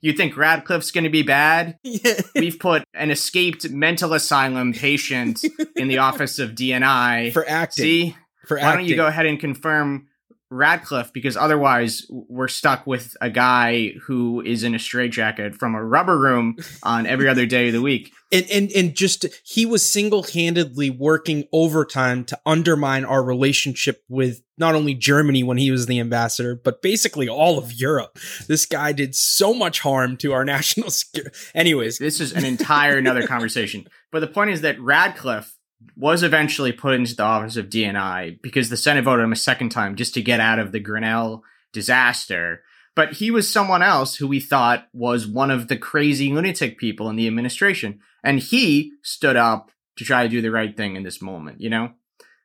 [0.00, 1.78] you think Ratcliffe's going to be bad?
[1.84, 2.20] Yeah.
[2.34, 5.44] We've put an escaped mental asylum patient
[5.76, 7.82] in the office of DNI for acting.
[7.82, 8.16] See,
[8.46, 8.78] for why acting.
[8.78, 10.08] don't you go ahead and confirm
[10.54, 15.84] Ratcliffe because otherwise we're stuck with a guy who is in a straitjacket from a
[15.84, 18.12] rubber room on every other day of the week.
[18.32, 24.74] And, and and just he was single-handedly working overtime to undermine our relationship with not
[24.74, 28.18] only Germany when he was the ambassador, but basically all of Europe.
[28.46, 31.36] This guy did so much harm to our national security.
[31.54, 33.86] Anyways, this is an entire another conversation.
[34.12, 35.53] But the point is that Ratcliffe
[35.96, 39.70] was eventually put into the office of DNI because the Senate voted him a second
[39.70, 42.62] time just to get out of the Grenell disaster.
[42.94, 47.08] But he was someone else who we thought was one of the crazy lunatic people
[47.08, 48.00] in the administration.
[48.22, 51.70] And he stood up to try to do the right thing in this moment, you
[51.70, 51.92] know?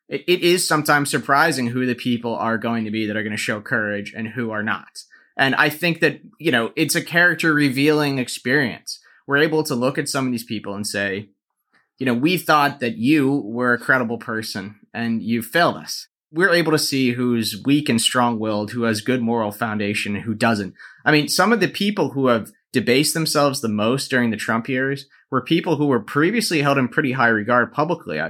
[0.07, 3.31] It, it is sometimes surprising who the people are going to be that are going
[3.31, 5.03] to show courage and who are not.
[5.37, 8.99] And I think that, you know, it's a character revealing experience.
[9.25, 11.29] We're able to look at some of these people and say,
[11.99, 16.07] you know, we thought that you were a credible person and you failed us.
[16.31, 20.23] We're able to see who's weak and strong willed, who has good moral foundation, and
[20.23, 20.75] who doesn't.
[21.03, 24.69] I mean, some of the people who have debased themselves the most during the Trump
[24.69, 28.21] years were people who were previously held in pretty high regard publicly.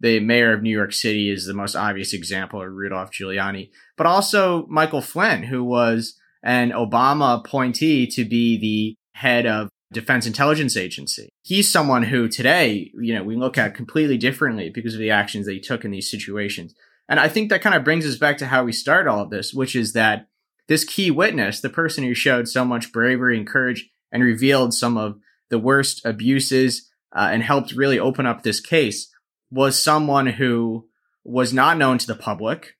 [0.00, 4.06] The mayor of New York City is the most obvious example, or Rudolph Giuliani, but
[4.06, 10.76] also Michael Flynn, who was an Obama appointee to be the head of Defense Intelligence
[10.76, 11.30] Agency.
[11.42, 15.46] He's someone who today, you know, we look at completely differently because of the actions
[15.46, 16.74] that he took in these situations.
[17.08, 19.30] And I think that kind of brings us back to how we start all of
[19.30, 20.28] this, which is that
[20.68, 24.96] this key witness, the person who showed so much bravery and courage and revealed some
[24.96, 25.18] of
[25.50, 29.12] the worst abuses uh, and helped really open up this case,
[29.50, 30.88] was someone who
[31.22, 32.76] was not known to the public,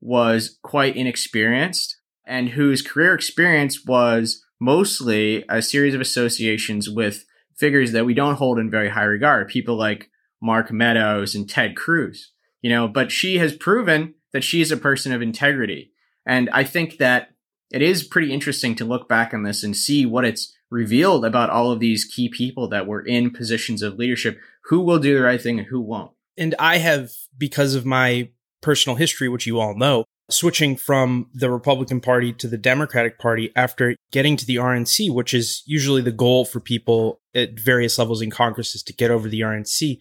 [0.00, 7.24] was quite inexperienced, and whose career experience was mostly a series of associations with
[7.56, 11.76] figures that we don't hold in very high regard, people like Mark Meadows and Ted
[11.76, 12.32] Cruz,
[12.62, 15.92] you know, but she has proven that she's a person of integrity.
[16.26, 17.30] And I think that
[17.70, 21.50] it is pretty interesting to look back on this and see what it's revealed about
[21.50, 25.24] all of these key people that were in positions of leadership, who will do the
[25.24, 26.12] right thing and who won't.
[26.36, 28.30] And I have, because of my
[28.60, 33.50] personal history, which you all know, switching from the Republican Party to the Democratic Party
[33.56, 38.20] after getting to the RNC, which is usually the goal for people at various levels
[38.20, 39.98] in Congress is to get over the RNC.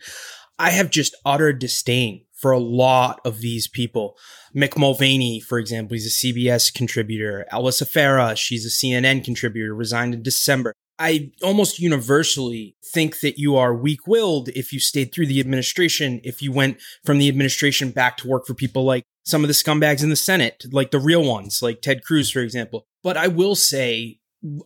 [0.60, 4.18] I have just utter disdain for a lot of these people.
[4.56, 7.46] Mick Mulvaney, for example, he's a CBS contributor.
[7.52, 10.74] Alyssa Farah, she's a CNN contributor, resigned in December.
[11.00, 16.20] I almost universally think that you are weak willed if you stayed through the administration,
[16.24, 19.54] if you went from the administration back to work for people like some of the
[19.54, 22.88] scumbags in the Senate, like the real ones, like Ted Cruz, for example.
[23.04, 24.20] But I will say,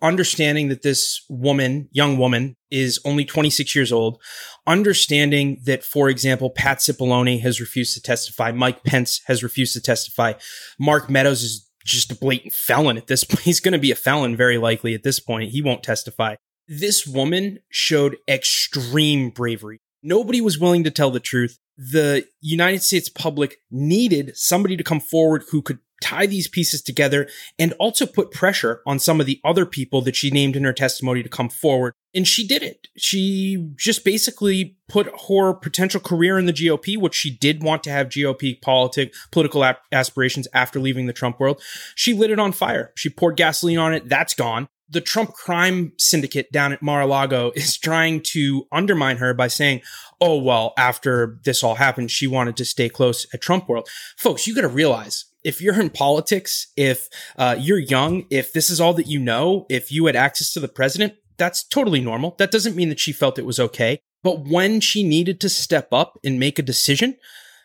[0.03, 4.21] understanding that this woman, young woman, is only 26 years old,
[4.67, 9.81] understanding that, for example, Pat Cipollone has refused to testify, Mike Pence has refused to
[9.81, 10.33] testify,
[10.79, 13.39] Mark Meadows is just a blatant felon at this point.
[13.43, 15.49] He's going to be a felon very likely at this point.
[15.49, 16.35] He won't testify.
[16.67, 19.79] This woman showed extreme bravery.
[20.03, 24.99] Nobody was willing to tell the truth the United States public needed somebody to come
[24.99, 29.39] forward who could tie these pieces together and also put pressure on some of the
[29.45, 31.93] other people that she named in her testimony to come forward.
[32.13, 32.87] And she did it.
[32.97, 37.91] She just basically put her potential career in the GOP, which she did want to
[37.91, 41.61] have GOP politic, political aspirations after leaving the Trump world.
[41.95, 42.91] She lit it on fire.
[42.95, 44.09] She poured gasoline on it.
[44.09, 49.47] That's gone the Trump crime syndicate down at Mar-a-Lago is trying to undermine her by
[49.47, 49.81] saying,
[50.19, 53.89] oh, well, after this all happened, she wanted to stay close at Trump world.
[54.17, 58.69] Folks, you got to realize if you're in politics, if uh, you're young, if this
[58.69, 62.35] is all that you know, if you had access to the president, that's totally normal.
[62.37, 63.99] That doesn't mean that she felt it was okay.
[64.21, 67.17] But when she needed to step up and make a decision,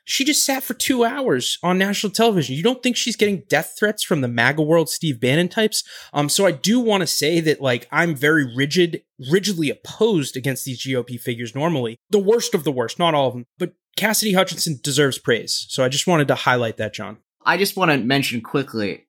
[0.07, 2.55] she just sat for two hours on national television.
[2.55, 5.83] You don't think she's getting death threats from the MAGA world Steve Bannon types?
[6.13, 10.65] Um, so I do want to say that like I'm very rigid, rigidly opposed against
[10.65, 11.99] these GOP figures normally.
[12.11, 15.67] The worst of the worst, not all of them, but Cassidy Hutchinson deserves praise.
[15.69, 17.19] So I just wanted to highlight that, John.
[17.45, 19.07] I just want to mention quickly,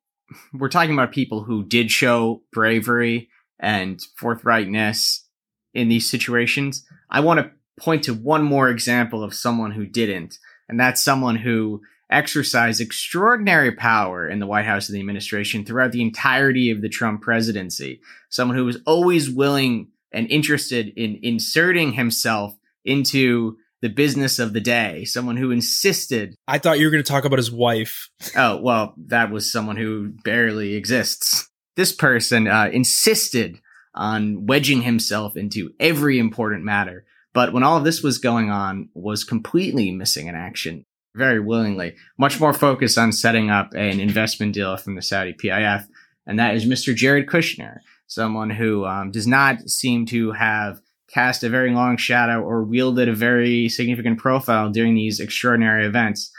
[0.52, 3.30] we're talking about people who did show bravery
[3.60, 5.20] and forthrightness
[5.76, 6.84] in these situations.
[7.12, 10.40] I want to point to one more example of someone who didn't
[10.70, 15.92] and that's someone who exercised extraordinary power in the White House and the administration throughout
[15.92, 18.02] the entirety of the Trump presidency.
[18.30, 22.56] Someone who was always willing and interested in inserting himself
[22.86, 25.04] into the business of the day.
[25.06, 26.36] Someone who insisted.
[26.48, 28.10] I thought you were going to talk about his wife.
[28.36, 31.50] oh, well, that was someone who barely exists.
[31.76, 33.60] This person uh, insisted
[33.94, 38.90] on wedging himself into every important matter but when all of this was going on,
[38.94, 40.86] was completely missing in action
[41.18, 45.86] very willingly, much more focused on setting up an investment deal from the Saudi PIF.
[46.26, 46.96] And that is Mr.
[46.96, 50.80] Jared Kushner, someone who um, does not seem to have
[51.12, 56.32] cast a very long shadow or wielded a very significant profile during these extraordinary events,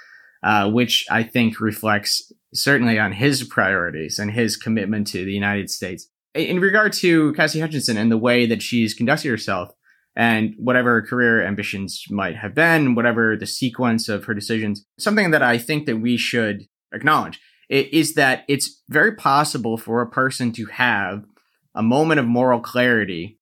[0.43, 5.70] uh, which I think reflects certainly on his priorities and his commitment to the United
[5.70, 6.09] States.
[6.34, 9.70] In regard to Cassie Hutchinson and the way that she's conducted herself,
[10.19, 15.45] and whatever career ambitions might have been, whatever the sequence of her decisions, something that
[15.45, 17.41] I think that we should acknowledge
[17.71, 21.25] is that it's very possible for a person to have
[21.75, 23.39] a moment of moral clarity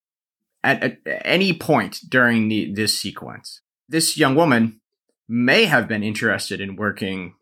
[0.63, 3.63] at, at any point during the, this sequence.
[3.89, 4.81] This young woman
[5.29, 7.37] may have been interested in working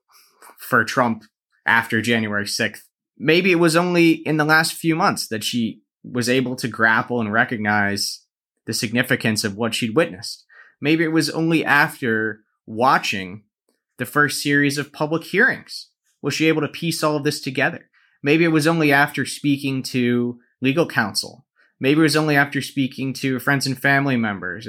[0.58, 1.24] for Trump
[1.66, 2.82] after January 6th.
[3.18, 7.20] Maybe it was only in the last few months that she was able to grapple
[7.20, 8.23] and recognize
[8.66, 10.44] the significance of what she'd witnessed.
[10.80, 13.44] Maybe it was only after watching
[13.98, 15.88] the first series of public hearings
[16.22, 17.90] was she able to piece all of this together.
[18.22, 21.46] Maybe it was only after speaking to legal counsel.
[21.78, 24.66] Maybe it was only after speaking to friends and family members.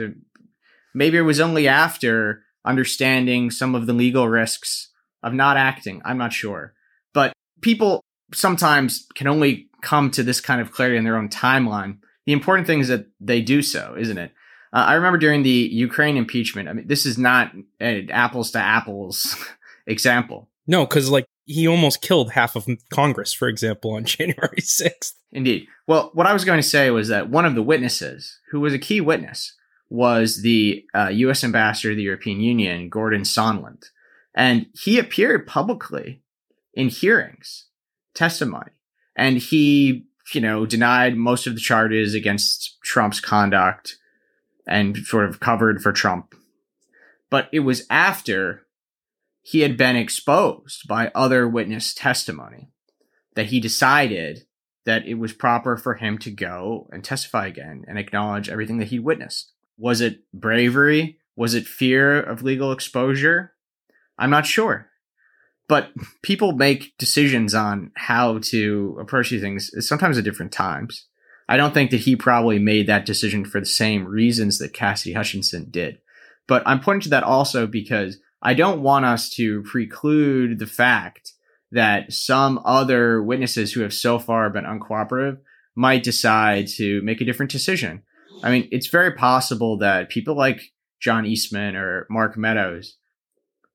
[0.93, 4.91] Maybe it was only after understanding some of the legal risks
[5.23, 6.01] of not acting.
[6.03, 6.73] I'm not sure.
[7.13, 7.31] But
[7.61, 8.01] people
[8.33, 12.67] sometimes can only come to this kind of clarity in their own timeline the important
[12.67, 14.31] thing is that they do so, isn't it?
[14.73, 16.67] Uh, I remember during the Ukraine impeachment.
[16.67, 19.35] I mean, this is not an apples to apples
[19.87, 20.49] example.
[20.67, 25.13] No, because like he almost killed half of Congress, for example, on January 6th.
[25.31, 25.67] Indeed.
[25.87, 28.73] Well, what I was going to say was that one of the witnesses, who was
[28.73, 29.53] a key witness,
[29.89, 31.43] was the uh, U.S.
[31.43, 33.85] ambassador to the European Union, Gordon Sondland.
[34.33, 36.21] And he appeared publicly
[36.73, 37.67] in hearings,
[38.13, 38.71] testimony,
[39.15, 43.97] and he you know, denied most of the charges against Trump's conduct
[44.67, 46.33] and sort of covered for Trump.
[47.29, 48.63] But it was after
[49.41, 52.71] he had been exposed by other witness testimony
[53.35, 54.45] that he decided
[54.85, 58.87] that it was proper for him to go and testify again and acknowledge everything that
[58.87, 59.51] he witnessed.
[59.77, 61.19] Was it bravery?
[61.35, 63.53] Was it fear of legal exposure?
[64.17, 64.89] I'm not sure.
[65.67, 65.89] But
[66.21, 71.07] people make decisions on how to approach these things sometimes at different times.
[71.47, 75.13] I don't think that he probably made that decision for the same reasons that Cassidy
[75.13, 75.99] Hutchinson did.
[76.47, 81.33] But I'm pointing to that also because I don't want us to preclude the fact
[81.71, 85.39] that some other witnesses who have so far been uncooperative
[85.75, 88.03] might decide to make a different decision.
[88.43, 92.97] I mean, it's very possible that people like John Eastman or Mark Meadows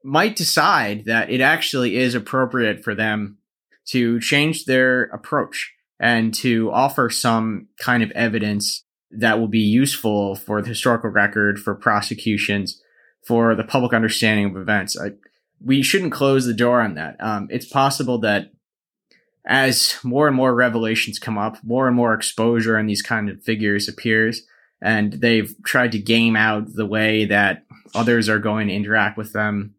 [0.02, 3.38] might decide that it actually is appropriate for them
[3.86, 10.36] to change their approach and to offer some kind of evidence that will be useful
[10.36, 12.80] for the historical record, for prosecutions,
[13.26, 14.98] for the public understanding of events.
[14.98, 15.12] I,
[15.62, 17.16] we shouldn't close the door on that.
[17.20, 18.52] Um, it's possible that
[19.44, 23.42] as more and more revelations come up, more and more exposure on these kind of
[23.42, 24.42] figures appears,
[24.80, 29.32] and they've tried to game out the way that others are going to interact with
[29.32, 29.74] them,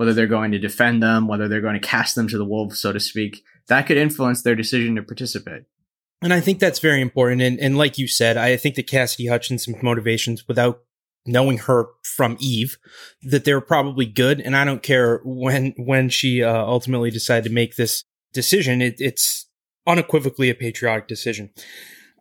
[0.00, 2.78] whether they're going to defend them, whether they're going to cast them to the wolves,
[2.78, 3.44] so to speak.
[3.66, 5.64] That could influence their decision to participate.
[6.22, 7.42] And I think that's very important.
[7.42, 10.84] And, and like you said, I think that Cassidy Hutchinson's motivations, without
[11.26, 12.78] knowing her from Eve,
[13.22, 14.40] that they're probably good.
[14.40, 18.80] And I don't care when when she uh, ultimately decided to make this decision.
[18.80, 19.50] It, it's
[19.86, 21.50] unequivocally a patriotic decision.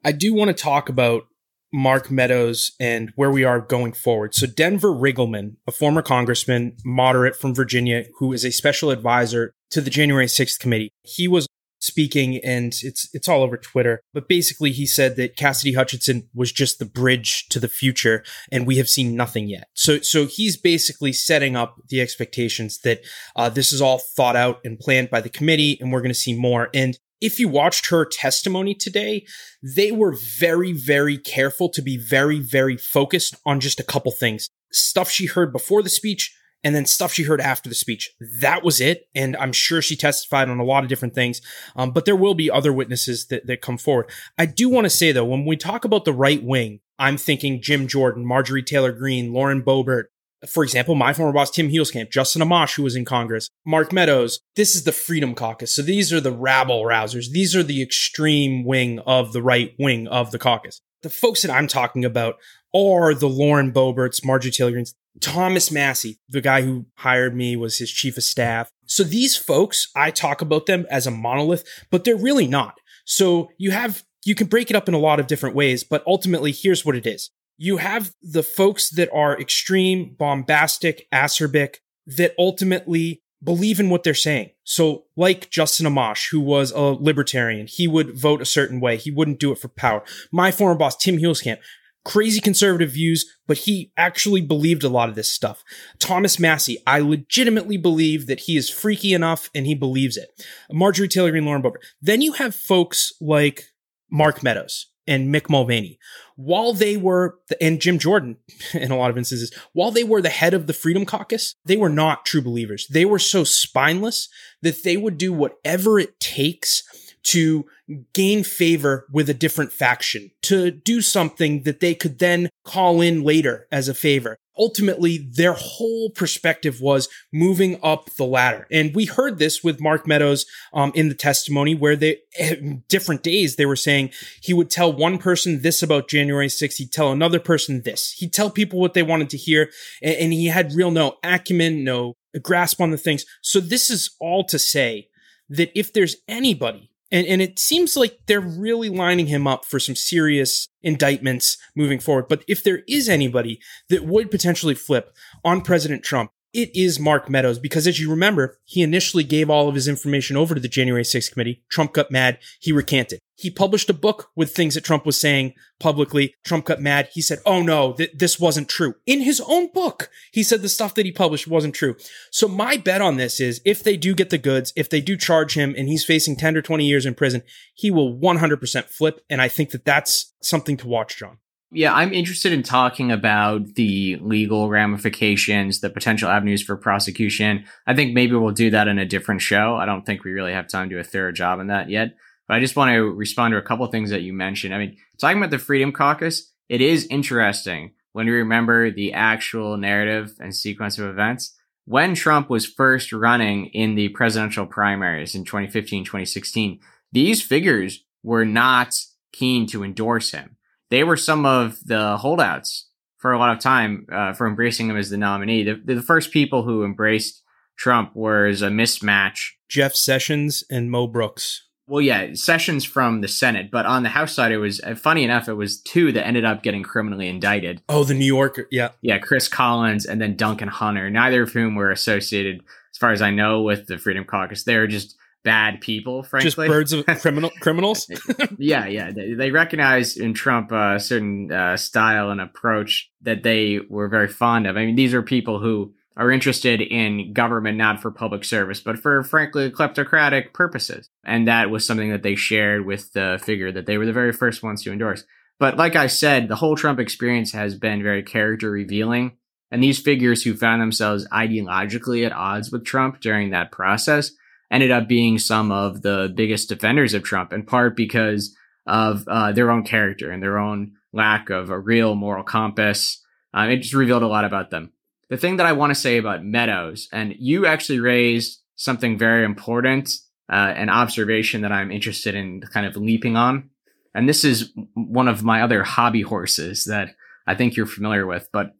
[0.03, 1.27] I do want to talk about
[1.71, 4.33] Mark Meadows and where we are going forward.
[4.33, 9.81] So Denver Riggleman, a former congressman, moderate from Virginia, who is a special advisor to
[9.81, 10.91] the January 6th committee.
[11.03, 11.47] He was
[11.81, 14.01] speaking and it's it's all over Twitter.
[14.13, 18.67] But basically he said that Cassidy Hutchinson was just the bridge to the future and
[18.67, 19.67] we have seen nothing yet.
[19.75, 23.01] So so he's basically setting up the expectations that
[23.35, 26.15] uh, this is all thought out and planned by the committee and we're going to
[26.15, 26.69] see more.
[26.73, 29.25] And if you watched her testimony today,
[29.61, 34.49] they were very, very careful to be very, very focused on just a couple things.
[34.71, 38.13] Stuff she heard before the speech and then stuff she heard after the speech.
[38.39, 39.07] That was it.
[39.15, 41.41] And I'm sure she testified on a lot of different things.
[41.75, 44.09] Um, but there will be other witnesses that, that come forward.
[44.37, 47.61] I do want to say though, when we talk about the right wing, I'm thinking
[47.61, 50.05] Jim Jordan, Marjorie Taylor Greene, Lauren Boebert,
[50.47, 54.39] for example, my former boss, Tim Huelskamp, Justin Amash, who was in Congress, Mark Meadows.
[54.55, 55.75] This is the Freedom Caucus.
[55.75, 57.29] So these are the rabble rousers.
[57.31, 60.81] These are the extreme wing of the right wing of the caucus.
[61.01, 62.35] The folks that I'm talking about
[62.73, 67.77] are the Lauren Boeberts, Marjorie Taylor Greenes, Thomas Massie, the guy who hired me was
[67.77, 68.71] his chief of staff.
[68.85, 72.75] So these folks, I talk about them as a monolith, but they're really not.
[73.05, 76.03] So you have, you can break it up in a lot of different ways, but
[76.05, 81.75] ultimately here's what it is you have the folks that are extreme, bombastic, acerbic,
[82.07, 84.51] that ultimately believe in what they're saying.
[84.63, 88.95] So, like Justin Amash, who was a libertarian, he would vote a certain way.
[88.95, 90.03] He wouldn't do it for power.
[90.31, 91.59] My former boss, Tim Huelskamp,
[92.05, 95.61] crazy conservative views, but he actually believed a lot of this stuff.
[95.99, 100.29] Thomas Massie, I legitimately believe that he is freaky enough and he believes it.
[100.71, 101.83] Marjorie Taylor Greene, Lauren Boebert.
[102.01, 103.65] Then you have folks like
[104.09, 105.99] Mark Meadows, and Mick Mulvaney,
[106.35, 108.37] while they were, and Jim Jordan
[108.73, 111.75] in a lot of instances, while they were the head of the Freedom Caucus, they
[111.75, 112.87] were not true believers.
[112.87, 114.29] They were so spineless
[114.61, 116.83] that they would do whatever it takes
[117.23, 117.65] to
[118.13, 123.23] gain favor with a different faction, to do something that they could then call in
[123.23, 128.67] later as a favor ultimately their whole perspective was moving up the ladder.
[128.69, 132.17] And we heard this with Mark Meadows um, in the testimony where they,
[132.89, 136.75] different days, they were saying he would tell one person this about January 6th.
[136.75, 138.11] He'd tell another person this.
[138.11, 139.71] He'd tell people what they wanted to hear.
[140.03, 143.25] And, and he had real no acumen, no grasp on the things.
[143.41, 145.07] So this is all to say
[145.49, 149.79] that if there's anybody and, and it seems like they're really lining him up for
[149.79, 152.27] some serious indictments moving forward.
[152.27, 157.29] But if there is anybody that would potentially flip on President Trump, it is Mark
[157.29, 160.67] Meadows because as you remember, he initially gave all of his information over to the
[160.67, 161.63] January 6th committee.
[161.69, 162.39] Trump got mad.
[162.59, 163.19] He recanted.
[163.35, 166.33] He published a book with things that Trump was saying publicly.
[166.43, 167.09] Trump got mad.
[167.13, 168.95] He said, Oh no, th- this wasn't true.
[169.05, 171.95] In his own book, he said the stuff that he published wasn't true.
[172.31, 175.15] So my bet on this is if they do get the goods, if they do
[175.15, 177.43] charge him and he's facing 10 or 20 years in prison,
[177.73, 179.21] he will 100% flip.
[179.29, 181.37] And I think that that's something to watch, John.
[181.71, 187.65] Yeah, I'm interested in talking about the legal ramifications, the potential avenues for prosecution.
[187.85, 189.75] I think maybe we'll do that in a different show.
[189.75, 192.15] I don't think we really have time to do a thorough job on that yet.
[192.47, 194.73] But I just want to respond to a couple things that you mentioned.
[194.73, 199.77] I mean, talking about the Freedom Caucus, it is interesting when you remember the actual
[199.77, 201.55] narrative and sequence of events.
[201.85, 206.79] When Trump was first running in the presidential primaries in 2015, 2016,
[207.11, 208.99] these figures were not
[209.31, 210.55] keen to endorse him
[210.89, 212.87] they were some of the holdouts
[213.17, 215.63] for a lot of time uh, for embracing him as the nominee.
[215.63, 217.43] The, the first people who embraced
[217.77, 219.51] Trump was a mismatch.
[219.67, 221.63] Jeff Sessions and Mo Brooks.
[221.87, 225.23] Well, yeah, Sessions from the Senate, but on the House side, it was uh, funny
[225.23, 225.49] enough.
[225.49, 227.81] It was two that ended up getting criminally indicted.
[227.89, 231.09] Oh, the New Yorker, yeah, yeah, Chris Collins and then Duncan Hunter.
[231.09, 232.61] Neither of whom were associated,
[232.93, 234.65] as far as I know, with the Freedom Caucus.
[234.65, 236.47] They were just bad people, frankly.
[236.47, 238.09] Just birds of criminal criminals.
[238.57, 239.11] yeah, yeah.
[239.11, 244.07] They, they recognize in Trump uh, a certain uh, style and approach that they were
[244.07, 244.77] very fond of.
[244.77, 248.99] I mean, these are people who are interested in government not for public service, but
[248.99, 251.09] for frankly kleptocratic purposes.
[251.23, 254.33] And that was something that they shared with the figure that they were the very
[254.33, 255.23] first ones to endorse.
[255.59, 259.37] But like I said, the whole Trump experience has been very character revealing.
[259.71, 264.31] And these figures who found themselves ideologically at odds with Trump during that process
[264.71, 268.55] ended up being some of the biggest defenders of Trump, in part because
[268.85, 273.21] of uh, their own character and their own lack of a real moral compass.
[273.53, 274.91] Uh, it just revealed a lot about them
[275.29, 279.45] the thing that I want to say about Meadows, and you actually raised something very
[279.45, 280.17] important,
[280.51, 283.69] uh, an observation that I'm interested in kind of leaping on.
[284.15, 287.13] And this is one of my other hobby horses that
[287.45, 288.73] I think you're familiar with, but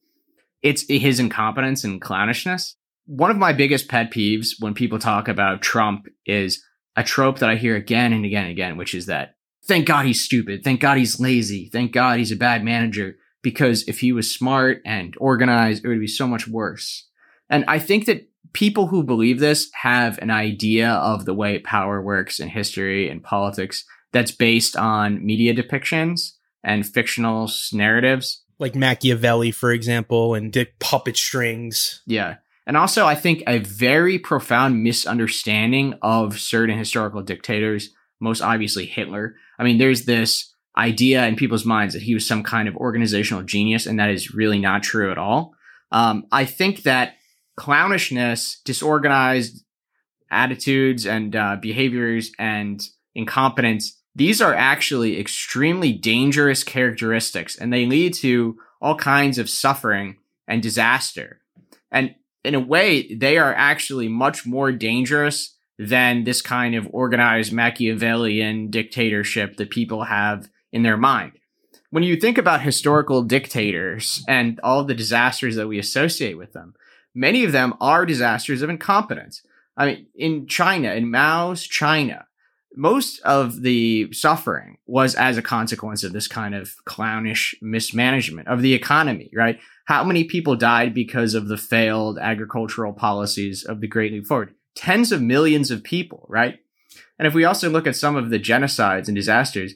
[0.63, 2.73] it's his incompetence and clownishness.
[3.09, 6.63] One of my biggest pet peeves when people talk about Trump is
[6.95, 9.33] a trope that I hear again and again and again, which is that
[9.65, 10.63] thank God he's stupid.
[10.63, 11.71] Thank God he's lazy.
[11.73, 15.99] Thank God he's a bad manager because if he was smart and organized, it would
[15.99, 17.07] be so much worse.
[17.49, 21.99] And I think that people who believe this have an idea of the way power
[21.99, 26.33] works in history and politics that's based on media depictions
[26.63, 28.43] and fictional narratives.
[28.59, 32.03] Like Machiavelli, for example, and Dick Puppet Strings.
[32.05, 32.35] Yeah.
[32.69, 37.89] And also, I think a very profound misunderstanding of certain historical dictators,
[38.19, 39.37] most obviously Hitler.
[39.57, 43.41] I mean, there's this idea in people's minds that he was some kind of organizational
[43.41, 45.55] genius, and that is really not true at all.
[45.91, 47.15] Um, I think that
[47.59, 49.65] clownishness, disorganized
[50.29, 52.79] attitudes and uh, behaviors, and
[53.15, 60.17] incompetence, these are actually extremely dangerous characteristics, and they lead to all kinds of suffering
[60.47, 61.41] and disaster.
[61.91, 62.13] And
[62.43, 68.69] in a way, they are actually much more dangerous than this kind of organized Machiavellian
[68.69, 71.33] dictatorship that people have in their mind.
[71.89, 76.75] When you think about historical dictators and all the disasters that we associate with them,
[77.15, 79.41] many of them are disasters of incompetence.
[79.75, 82.27] I mean, in China, in Mao's China,
[82.75, 88.61] most of the suffering was as a consequence of this kind of clownish mismanagement of
[88.61, 89.59] the economy, right?
[89.85, 94.53] How many people died because of the failed agricultural policies of the Great Leap Forward?
[94.75, 96.59] Tens of millions of people, right?
[97.17, 99.73] And if we also look at some of the genocides and disasters,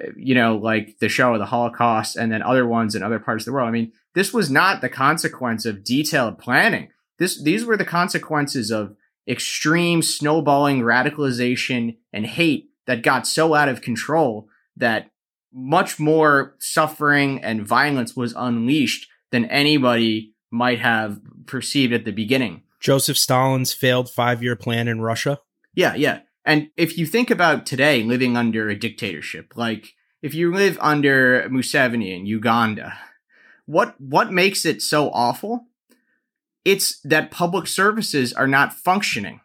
[0.00, 3.18] eh, you know, like the show of the Holocaust and then other ones in other
[3.18, 3.68] parts of the world.
[3.68, 6.90] I mean, this was not the consequence of detailed planning.
[7.18, 8.96] This, these were the consequences of
[9.28, 15.10] extreme snowballing radicalization and hate that got so out of control that
[15.52, 22.62] much more suffering and violence was unleashed than anybody might have perceived at the beginning.
[22.80, 25.40] Joseph Stalin's failed five year plan in Russia.
[25.74, 26.20] Yeah, yeah.
[26.44, 31.48] And if you think about today living under a dictatorship, like if you live under
[31.48, 32.98] Museveni in Uganda,
[33.66, 35.66] what what makes it so awful?
[36.64, 39.40] It's that public services are not functioning,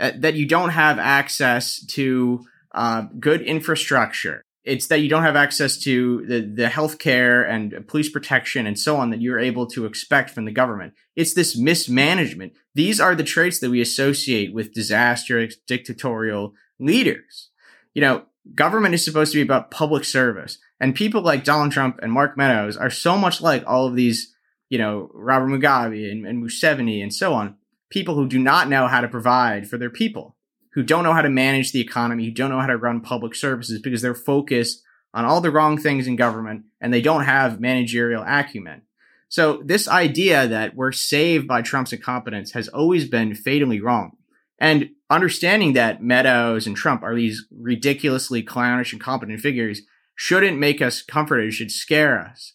[0.00, 4.42] uh, that you don't have access to uh, good infrastructure.
[4.64, 8.96] It's that you don't have access to the, the healthcare and police protection and so
[8.96, 10.94] on that you're able to expect from the government.
[11.16, 12.52] It's this mismanagement.
[12.74, 17.50] These are the traits that we associate with disastrous dictatorial leaders.
[17.92, 18.22] You know,
[18.54, 20.58] government is supposed to be about public service.
[20.78, 24.31] And people like Donald Trump and Mark Meadows are so much like all of these,
[24.72, 27.56] you know, Robert Mugabe and, and Museveni and so on,
[27.90, 30.34] people who do not know how to provide for their people
[30.72, 33.34] who don't know how to manage the economy, who don't know how to run public
[33.34, 37.60] services because they're focused on all the wrong things in government and they don't have
[37.60, 38.80] managerial acumen.
[39.28, 44.16] So this idea that we're saved by Trump's incompetence has always been fatally wrong.
[44.58, 49.82] And understanding that Meadows and Trump are these ridiculously clownish, and incompetent figures
[50.14, 51.48] shouldn't make us comforted.
[51.48, 52.54] It should scare us.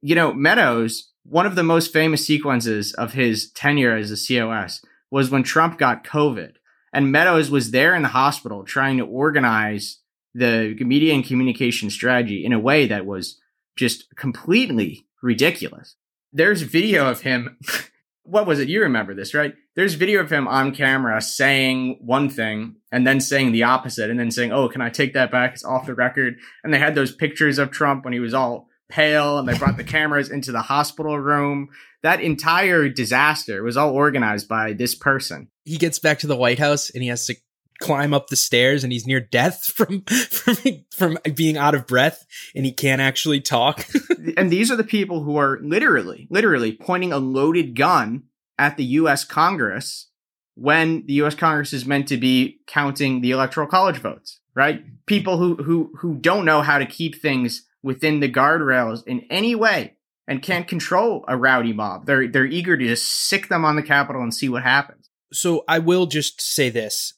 [0.00, 4.84] You know, Meadows, one of the most famous sequences of his tenure as a COS
[5.12, 6.54] was when Trump got COVID
[6.92, 9.98] and Meadows was there in the hospital trying to organize
[10.34, 13.40] the media and communication strategy in a way that was
[13.76, 15.94] just completely ridiculous.
[16.32, 17.58] There's video of him.
[18.24, 18.68] what was it?
[18.68, 19.54] You remember this, right?
[19.76, 24.18] There's video of him on camera saying one thing and then saying the opposite and
[24.18, 25.52] then saying, Oh, can I take that back?
[25.52, 26.38] It's off the record.
[26.64, 29.76] And they had those pictures of Trump when he was all pale and they brought
[29.76, 31.68] the cameras into the hospital room.
[32.02, 35.48] That entire disaster was all organized by this person.
[35.64, 37.36] He gets back to the White House and he has to
[37.80, 40.56] climb up the stairs and he's near death from from
[40.90, 43.86] from being out of breath and he can't actually talk.
[44.36, 48.24] and these are the people who are literally literally pointing a loaded gun
[48.58, 50.08] at the US Congress
[50.54, 54.84] when the US Congress is meant to be counting the electoral college votes, right?
[55.06, 59.54] People who who who don't know how to keep things within the guardrails in any
[59.54, 59.94] way
[60.26, 62.06] and can't control a rowdy mob.
[62.06, 65.10] They're they're eager to just sic them on the Capitol and see what happens.
[65.32, 67.14] So I will just say this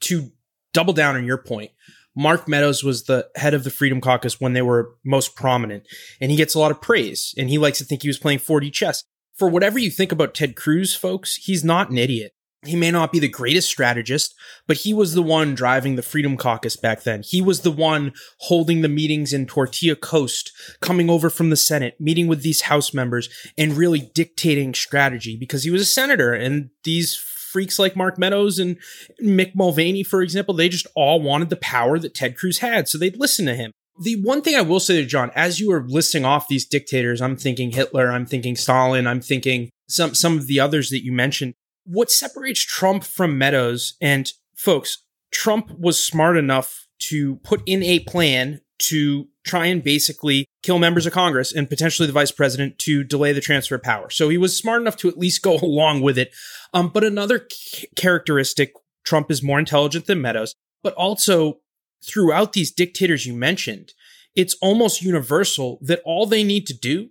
[0.00, 0.30] to
[0.72, 1.70] double down on your point.
[2.16, 5.86] Mark Meadows was the head of the Freedom Caucus when they were most prominent,
[6.20, 7.34] and he gets a lot of praise.
[7.36, 9.04] And he likes to think he was playing 4D chess.
[9.34, 12.32] For whatever you think about Ted Cruz, folks, he's not an idiot.
[12.66, 14.34] He may not be the greatest strategist,
[14.66, 17.22] but he was the one driving the Freedom Caucus back then.
[17.22, 21.96] He was the one holding the meetings in Tortilla Coast, coming over from the Senate,
[22.00, 26.32] meeting with these House members, and really dictating strategy because he was a senator.
[26.32, 28.76] And these freaks like Mark Meadows and
[29.22, 32.88] Mick Mulvaney, for example, they just all wanted the power that Ted Cruz had.
[32.88, 33.72] So they'd listen to him.
[33.98, 37.22] The one thing I will say to John, as you were listing off these dictators,
[37.22, 41.12] I'm thinking Hitler, I'm thinking Stalin, I'm thinking some, some of the others that you
[41.12, 41.54] mentioned
[41.86, 48.00] what separates Trump from Meadows and folks, Trump was smart enough to put in a
[48.00, 53.04] plan to try and basically kill members of Congress and potentially the vice president to
[53.04, 54.10] delay the transfer of power.
[54.10, 56.34] So he was smart enough to at least go along with it.
[56.74, 58.72] Um, but another c- characteristic,
[59.04, 61.60] Trump is more intelligent than Meadows, but also
[62.04, 63.94] throughout these dictators you mentioned,
[64.34, 67.08] it's almost universal that all they need to do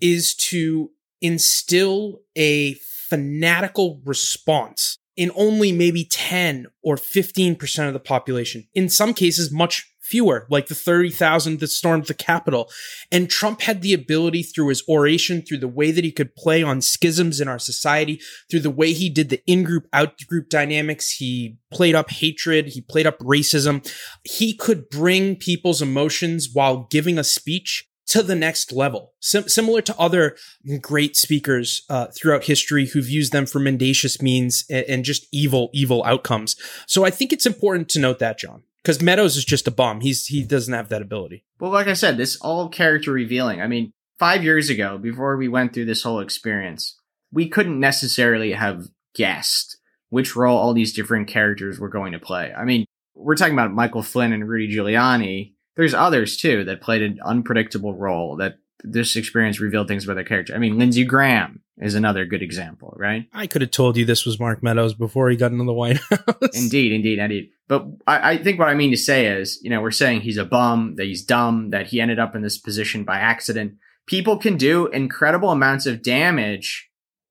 [0.00, 2.74] is to instill a
[3.08, 8.66] fanatical response in only maybe 10 or 15% of the population.
[8.74, 12.68] In some cases, much fewer, like the 30,000 that stormed the Capitol.
[13.10, 16.62] And Trump had the ability through his oration, through the way that he could play
[16.62, 21.12] on schisms in our society, through the way he did the in-group, out-group dynamics.
[21.12, 22.66] He played up hatred.
[22.66, 23.88] He played up racism.
[24.24, 29.12] He could bring people's emotions while giving a speech to the next level.
[29.18, 30.36] Sim- similar to other
[30.80, 35.68] great speakers uh, throughout history who've used them for mendacious means and, and, just evil,
[35.72, 36.54] evil outcomes.
[36.86, 40.00] So I think it's important to note that, John, because Meadows is just a bum.
[40.00, 41.44] He's he doesn't have that ability.
[41.58, 43.60] Well, like I said, this all character revealing.
[43.60, 46.96] I mean, five years ago, before we went through this whole experience,
[47.32, 49.76] we couldn't necessarily have guessed
[50.10, 52.54] which role all these different characters were going to play.
[52.56, 52.84] I mean,
[53.16, 57.94] we're talking about Michael Flynn and Rudy Giuliani there's others too that played an unpredictable
[57.94, 60.54] role that this experience revealed things about their character.
[60.54, 63.26] I mean, Lindsey Graham is another good example, right?
[63.32, 65.96] I could have told you this was Mark Meadows before he got into the White
[65.96, 66.20] House.
[66.54, 67.50] indeed, indeed, indeed.
[67.66, 70.36] But I, I, think what I mean to say is, you know, we're saying he's
[70.36, 73.74] a bum, that he's dumb, that he ended up in this position by accident.
[74.06, 76.90] People can do incredible amounts of damage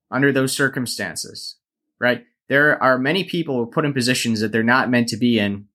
[0.10, 1.58] under those circumstances,
[2.00, 2.26] right?
[2.50, 5.40] There are many people who are put in positions that they're not meant to be
[5.40, 5.68] in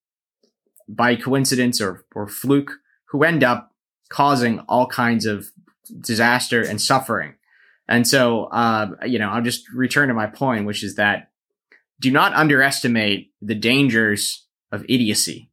[0.89, 2.73] by coincidence or, or fluke
[3.07, 3.73] who end up
[4.09, 5.49] causing all kinds of
[6.01, 7.35] disaster and suffering.
[7.89, 11.31] And so, uh, you know, I'll just return to my point, which is that
[12.01, 15.51] do not underestimate the dangers of idiocy.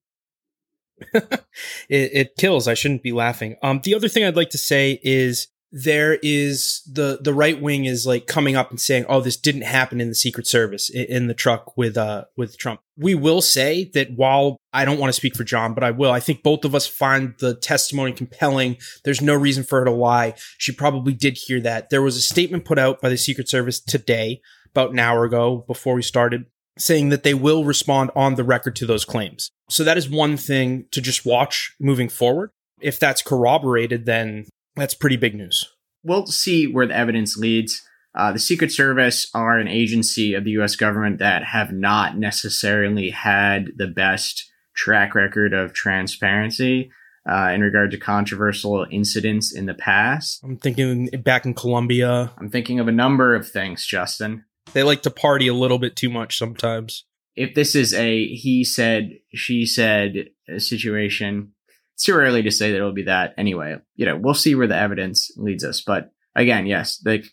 [1.14, 1.42] it,
[1.90, 2.68] it, kills.
[2.68, 3.56] I shouldn't be laughing.
[3.62, 5.48] Um, the other thing I'd like to say is
[5.78, 9.64] there is the the right wing is like coming up and saying, "Oh, this didn't
[9.64, 13.42] happen in the Secret Service in, in the truck with uh with Trump." We will
[13.42, 16.12] say that while I don't want to speak for John, but I will.
[16.12, 18.78] I think both of us find the testimony compelling.
[19.04, 20.36] There's no reason for her to lie.
[20.58, 21.90] She probably did hear that.
[21.90, 24.40] There was a statement put out by the Secret Service today,
[24.72, 26.46] about an hour ago, before we started,
[26.78, 29.52] saying that they will respond on the record to those claims.
[29.70, 32.52] So that is one thing to just watch moving forward.
[32.80, 34.46] If that's corroborated, then
[34.76, 35.70] that's pretty big news.
[36.04, 37.82] We'll see where the evidence leads.
[38.14, 40.76] Uh, the Secret Service are an agency of the U.S.
[40.76, 46.92] government that have not necessarily had the best track record of transparency
[47.30, 50.42] uh, in regard to controversial incidents in the past.
[50.44, 52.32] I'm thinking back in Colombia.
[52.38, 54.46] I'm thinking of a number of things, Justin.
[54.74, 57.06] They like to party a little bit too much sometimes.
[57.36, 61.54] If this is a he said, she said situation,
[61.96, 63.78] it's too early to say that it'll be that anyway.
[63.96, 65.80] You know, we'll see where the evidence leads us.
[65.80, 67.24] But again, yes, the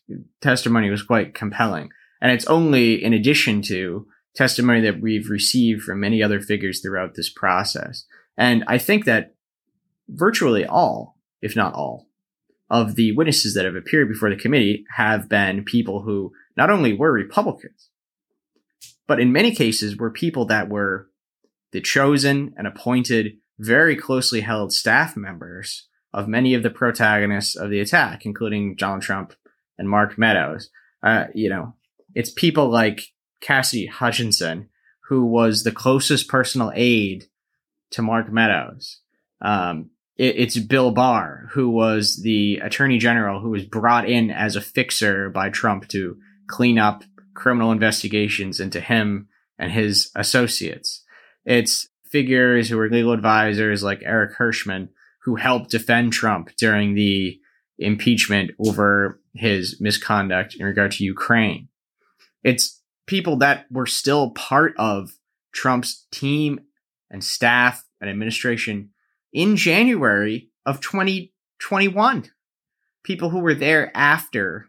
[0.41, 1.91] testimony was quite compelling.
[2.21, 4.07] And it's only in addition to
[4.37, 8.07] testimony that we've received from many other figures throughout this process.
[8.39, 9.35] And I think that
[10.09, 12.07] virtually all, if not all,
[12.71, 16.93] of the witnesses that have appeared before the committee have been people who not only
[16.93, 17.91] were Republicans,
[19.09, 21.11] but in many cases were people that were
[21.73, 27.71] the chosen and appointed very closely held staff members of many of the protagonists of
[27.71, 29.35] the attack, including John Trump
[29.79, 30.71] and Mark Meadows.
[31.03, 31.75] Uh, you know,
[32.15, 33.03] it's people like
[33.41, 34.69] Cassidy Hutchinson,
[35.09, 37.27] who was the closest personal aide
[37.91, 39.01] to Mark Meadows.
[39.41, 44.57] Um, it, it's Bill Barr, who was the attorney general who was brought in as
[44.57, 49.29] a fixer by Trump to clean up criminal investigations into him
[49.59, 51.03] and his associates.
[51.45, 54.91] It's figures who were legal advisors like Eric Herschmann
[55.25, 57.41] who helped defend Trump during the
[57.79, 61.69] impeachment over his misconduct in regard to Ukraine.
[62.45, 65.13] It's people that were still part of
[65.53, 66.61] Trump's team
[67.11, 68.91] and staff and administration
[69.33, 72.31] in January of 2021.
[73.05, 74.67] People who were there after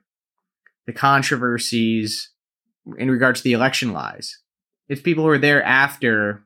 [0.86, 2.32] the controversies
[2.98, 4.40] in regard to the election lies.
[4.88, 6.44] It's people who were there after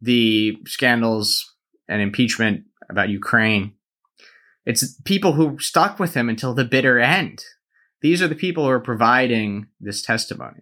[0.00, 1.54] the scandals
[1.88, 3.74] and impeachment about Ukraine.
[4.66, 7.42] It's people who stuck with him until the bitter end.
[8.02, 10.60] These are the people who are providing this testimony.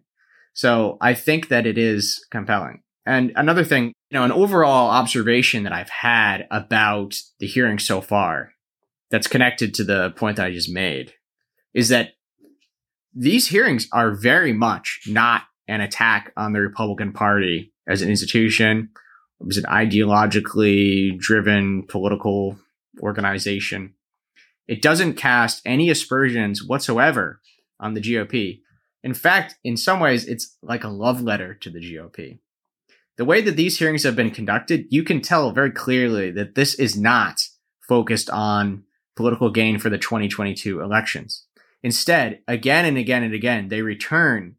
[0.55, 2.82] So I think that it is compelling.
[3.05, 8.01] And another thing, you know, an overall observation that I've had about the hearing so
[8.01, 8.53] far
[9.11, 11.12] that's connected to the point that I just made
[11.74, 12.12] is that
[13.14, 18.91] these hearings are very much not an attack on the Republican Party as an institution
[19.41, 22.59] it was an ideologically driven political
[23.01, 23.95] organization.
[24.66, 27.41] It doesn't cast any aspersions whatsoever
[27.78, 28.61] on the GOP.
[29.03, 32.39] In fact, in some ways, it's like a love letter to the GOP.
[33.16, 36.74] The way that these hearings have been conducted, you can tell very clearly that this
[36.74, 37.43] is not
[37.80, 38.84] focused on
[39.14, 41.45] political gain for the 2022 elections.
[41.82, 44.57] Instead, again and again and again, they return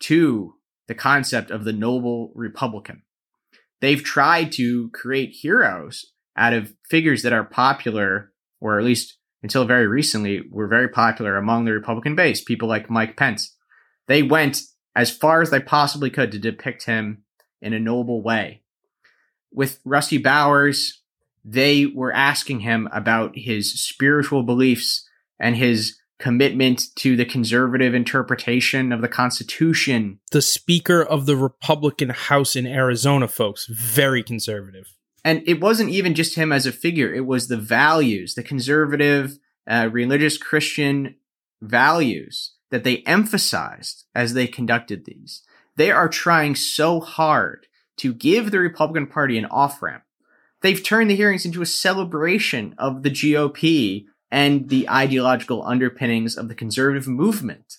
[0.00, 0.54] to
[0.88, 3.02] the concept of the noble Republican
[3.80, 9.64] they've tried to create heroes out of figures that are popular, or at least until
[9.64, 12.42] very recently, were very popular among the Republican base.
[12.42, 13.54] People like Mike Pence.
[14.08, 14.62] They went
[14.94, 17.22] as far as they possibly could to depict him
[17.60, 18.62] in a noble way.
[19.52, 21.02] With Rusty Bowers,
[21.44, 25.08] they were asking him about his spiritual beliefs
[25.38, 30.18] and his commitment to the conservative interpretation of the Constitution.
[30.32, 34.94] The Speaker of the Republican House in Arizona, folks, very conservative.
[35.24, 39.38] And it wasn't even just him as a figure, it was the values, the conservative,
[39.68, 41.16] uh, religious Christian
[41.60, 45.42] values that they emphasized as they conducted these.
[45.76, 47.66] They are trying so hard
[47.98, 50.04] to give the Republican Party an off ramp.
[50.62, 54.06] They've turned the hearings into a celebration of the GOP
[54.36, 57.78] and the ideological underpinnings of the conservative movement.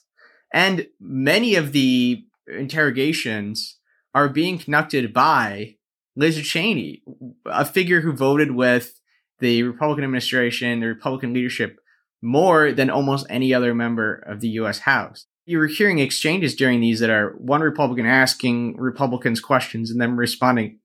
[0.51, 3.77] And many of the interrogations
[4.15, 5.75] are being conducted by
[6.15, 7.03] Liz Cheney,
[7.45, 8.99] a figure who voted with
[9.37, 11.77] the Republican administration, the Republican leadership,
[12.23, 14.79] more than almost any other member of the U.S.
[14.79, 15.27] House.
[15.45, 20.15] You were hearing exchanges during these that are one Republican asking Republicans questions and then
[20.15, 20.79] responding.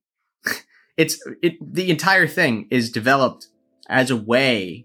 [0.98, 3.46] it's it, the entire thing is developed
[3.88, 4.84] as a way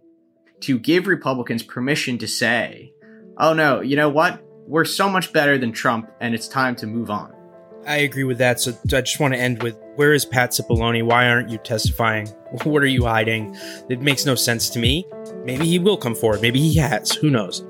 [0.61, 2.93] to give Republicans permission to say,
[3.37, 4.43] oh no, you know what?
[4.65, 7.33] We're so much better than Trump and it's time to move on.
[7.85, 8.59] I agree with that.
[8.59, 11.01] So I just want to end with where is Pat Cipollone?
[11.05, 12.27] Why aren't you testifying?
[12.63, 13.57] What are you hiding?
[13.89, 15.05] It makes no sense to me.
[15.43, 16.41] Maybe he will come forward.
[16.41, 17.11] Maybe he has.
[17.11, 17.65] Who knows?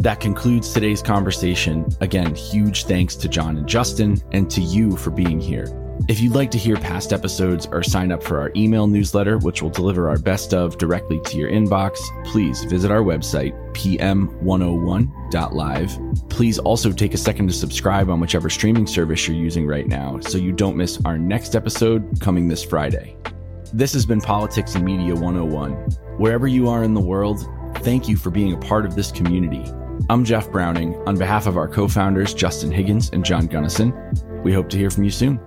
[0.00, 1.86] That concludes today's conversation.
[2.00, 5.66] Again, huge thanks to John and Justin and to you for being here.
[6.08, 9.62] If you'd like to hear past episodes or sign up for our email newsletter, which
[9.62, 16.28] will deliver our best of directly to your inbox, please visit our website, pm101.live.
[16.28, 20.18] Please also take a second to subscribe on whichever streaming service you're using right now
[20.20, 23.16] so you don't miss our next episode coming this Friday.
[23.72, 25.72] This has been Politics and Media 101.
[26.18, 29.64] Wherever you are in the world, thank you for being a part of this community.
[30.10, 30.96] I'm Jeff Browning.
[31.06, 33.94] On behalf of our co founders, Justin Higgins and John Gunnison,
[34.42, 35.38] we hope to hear from you soon.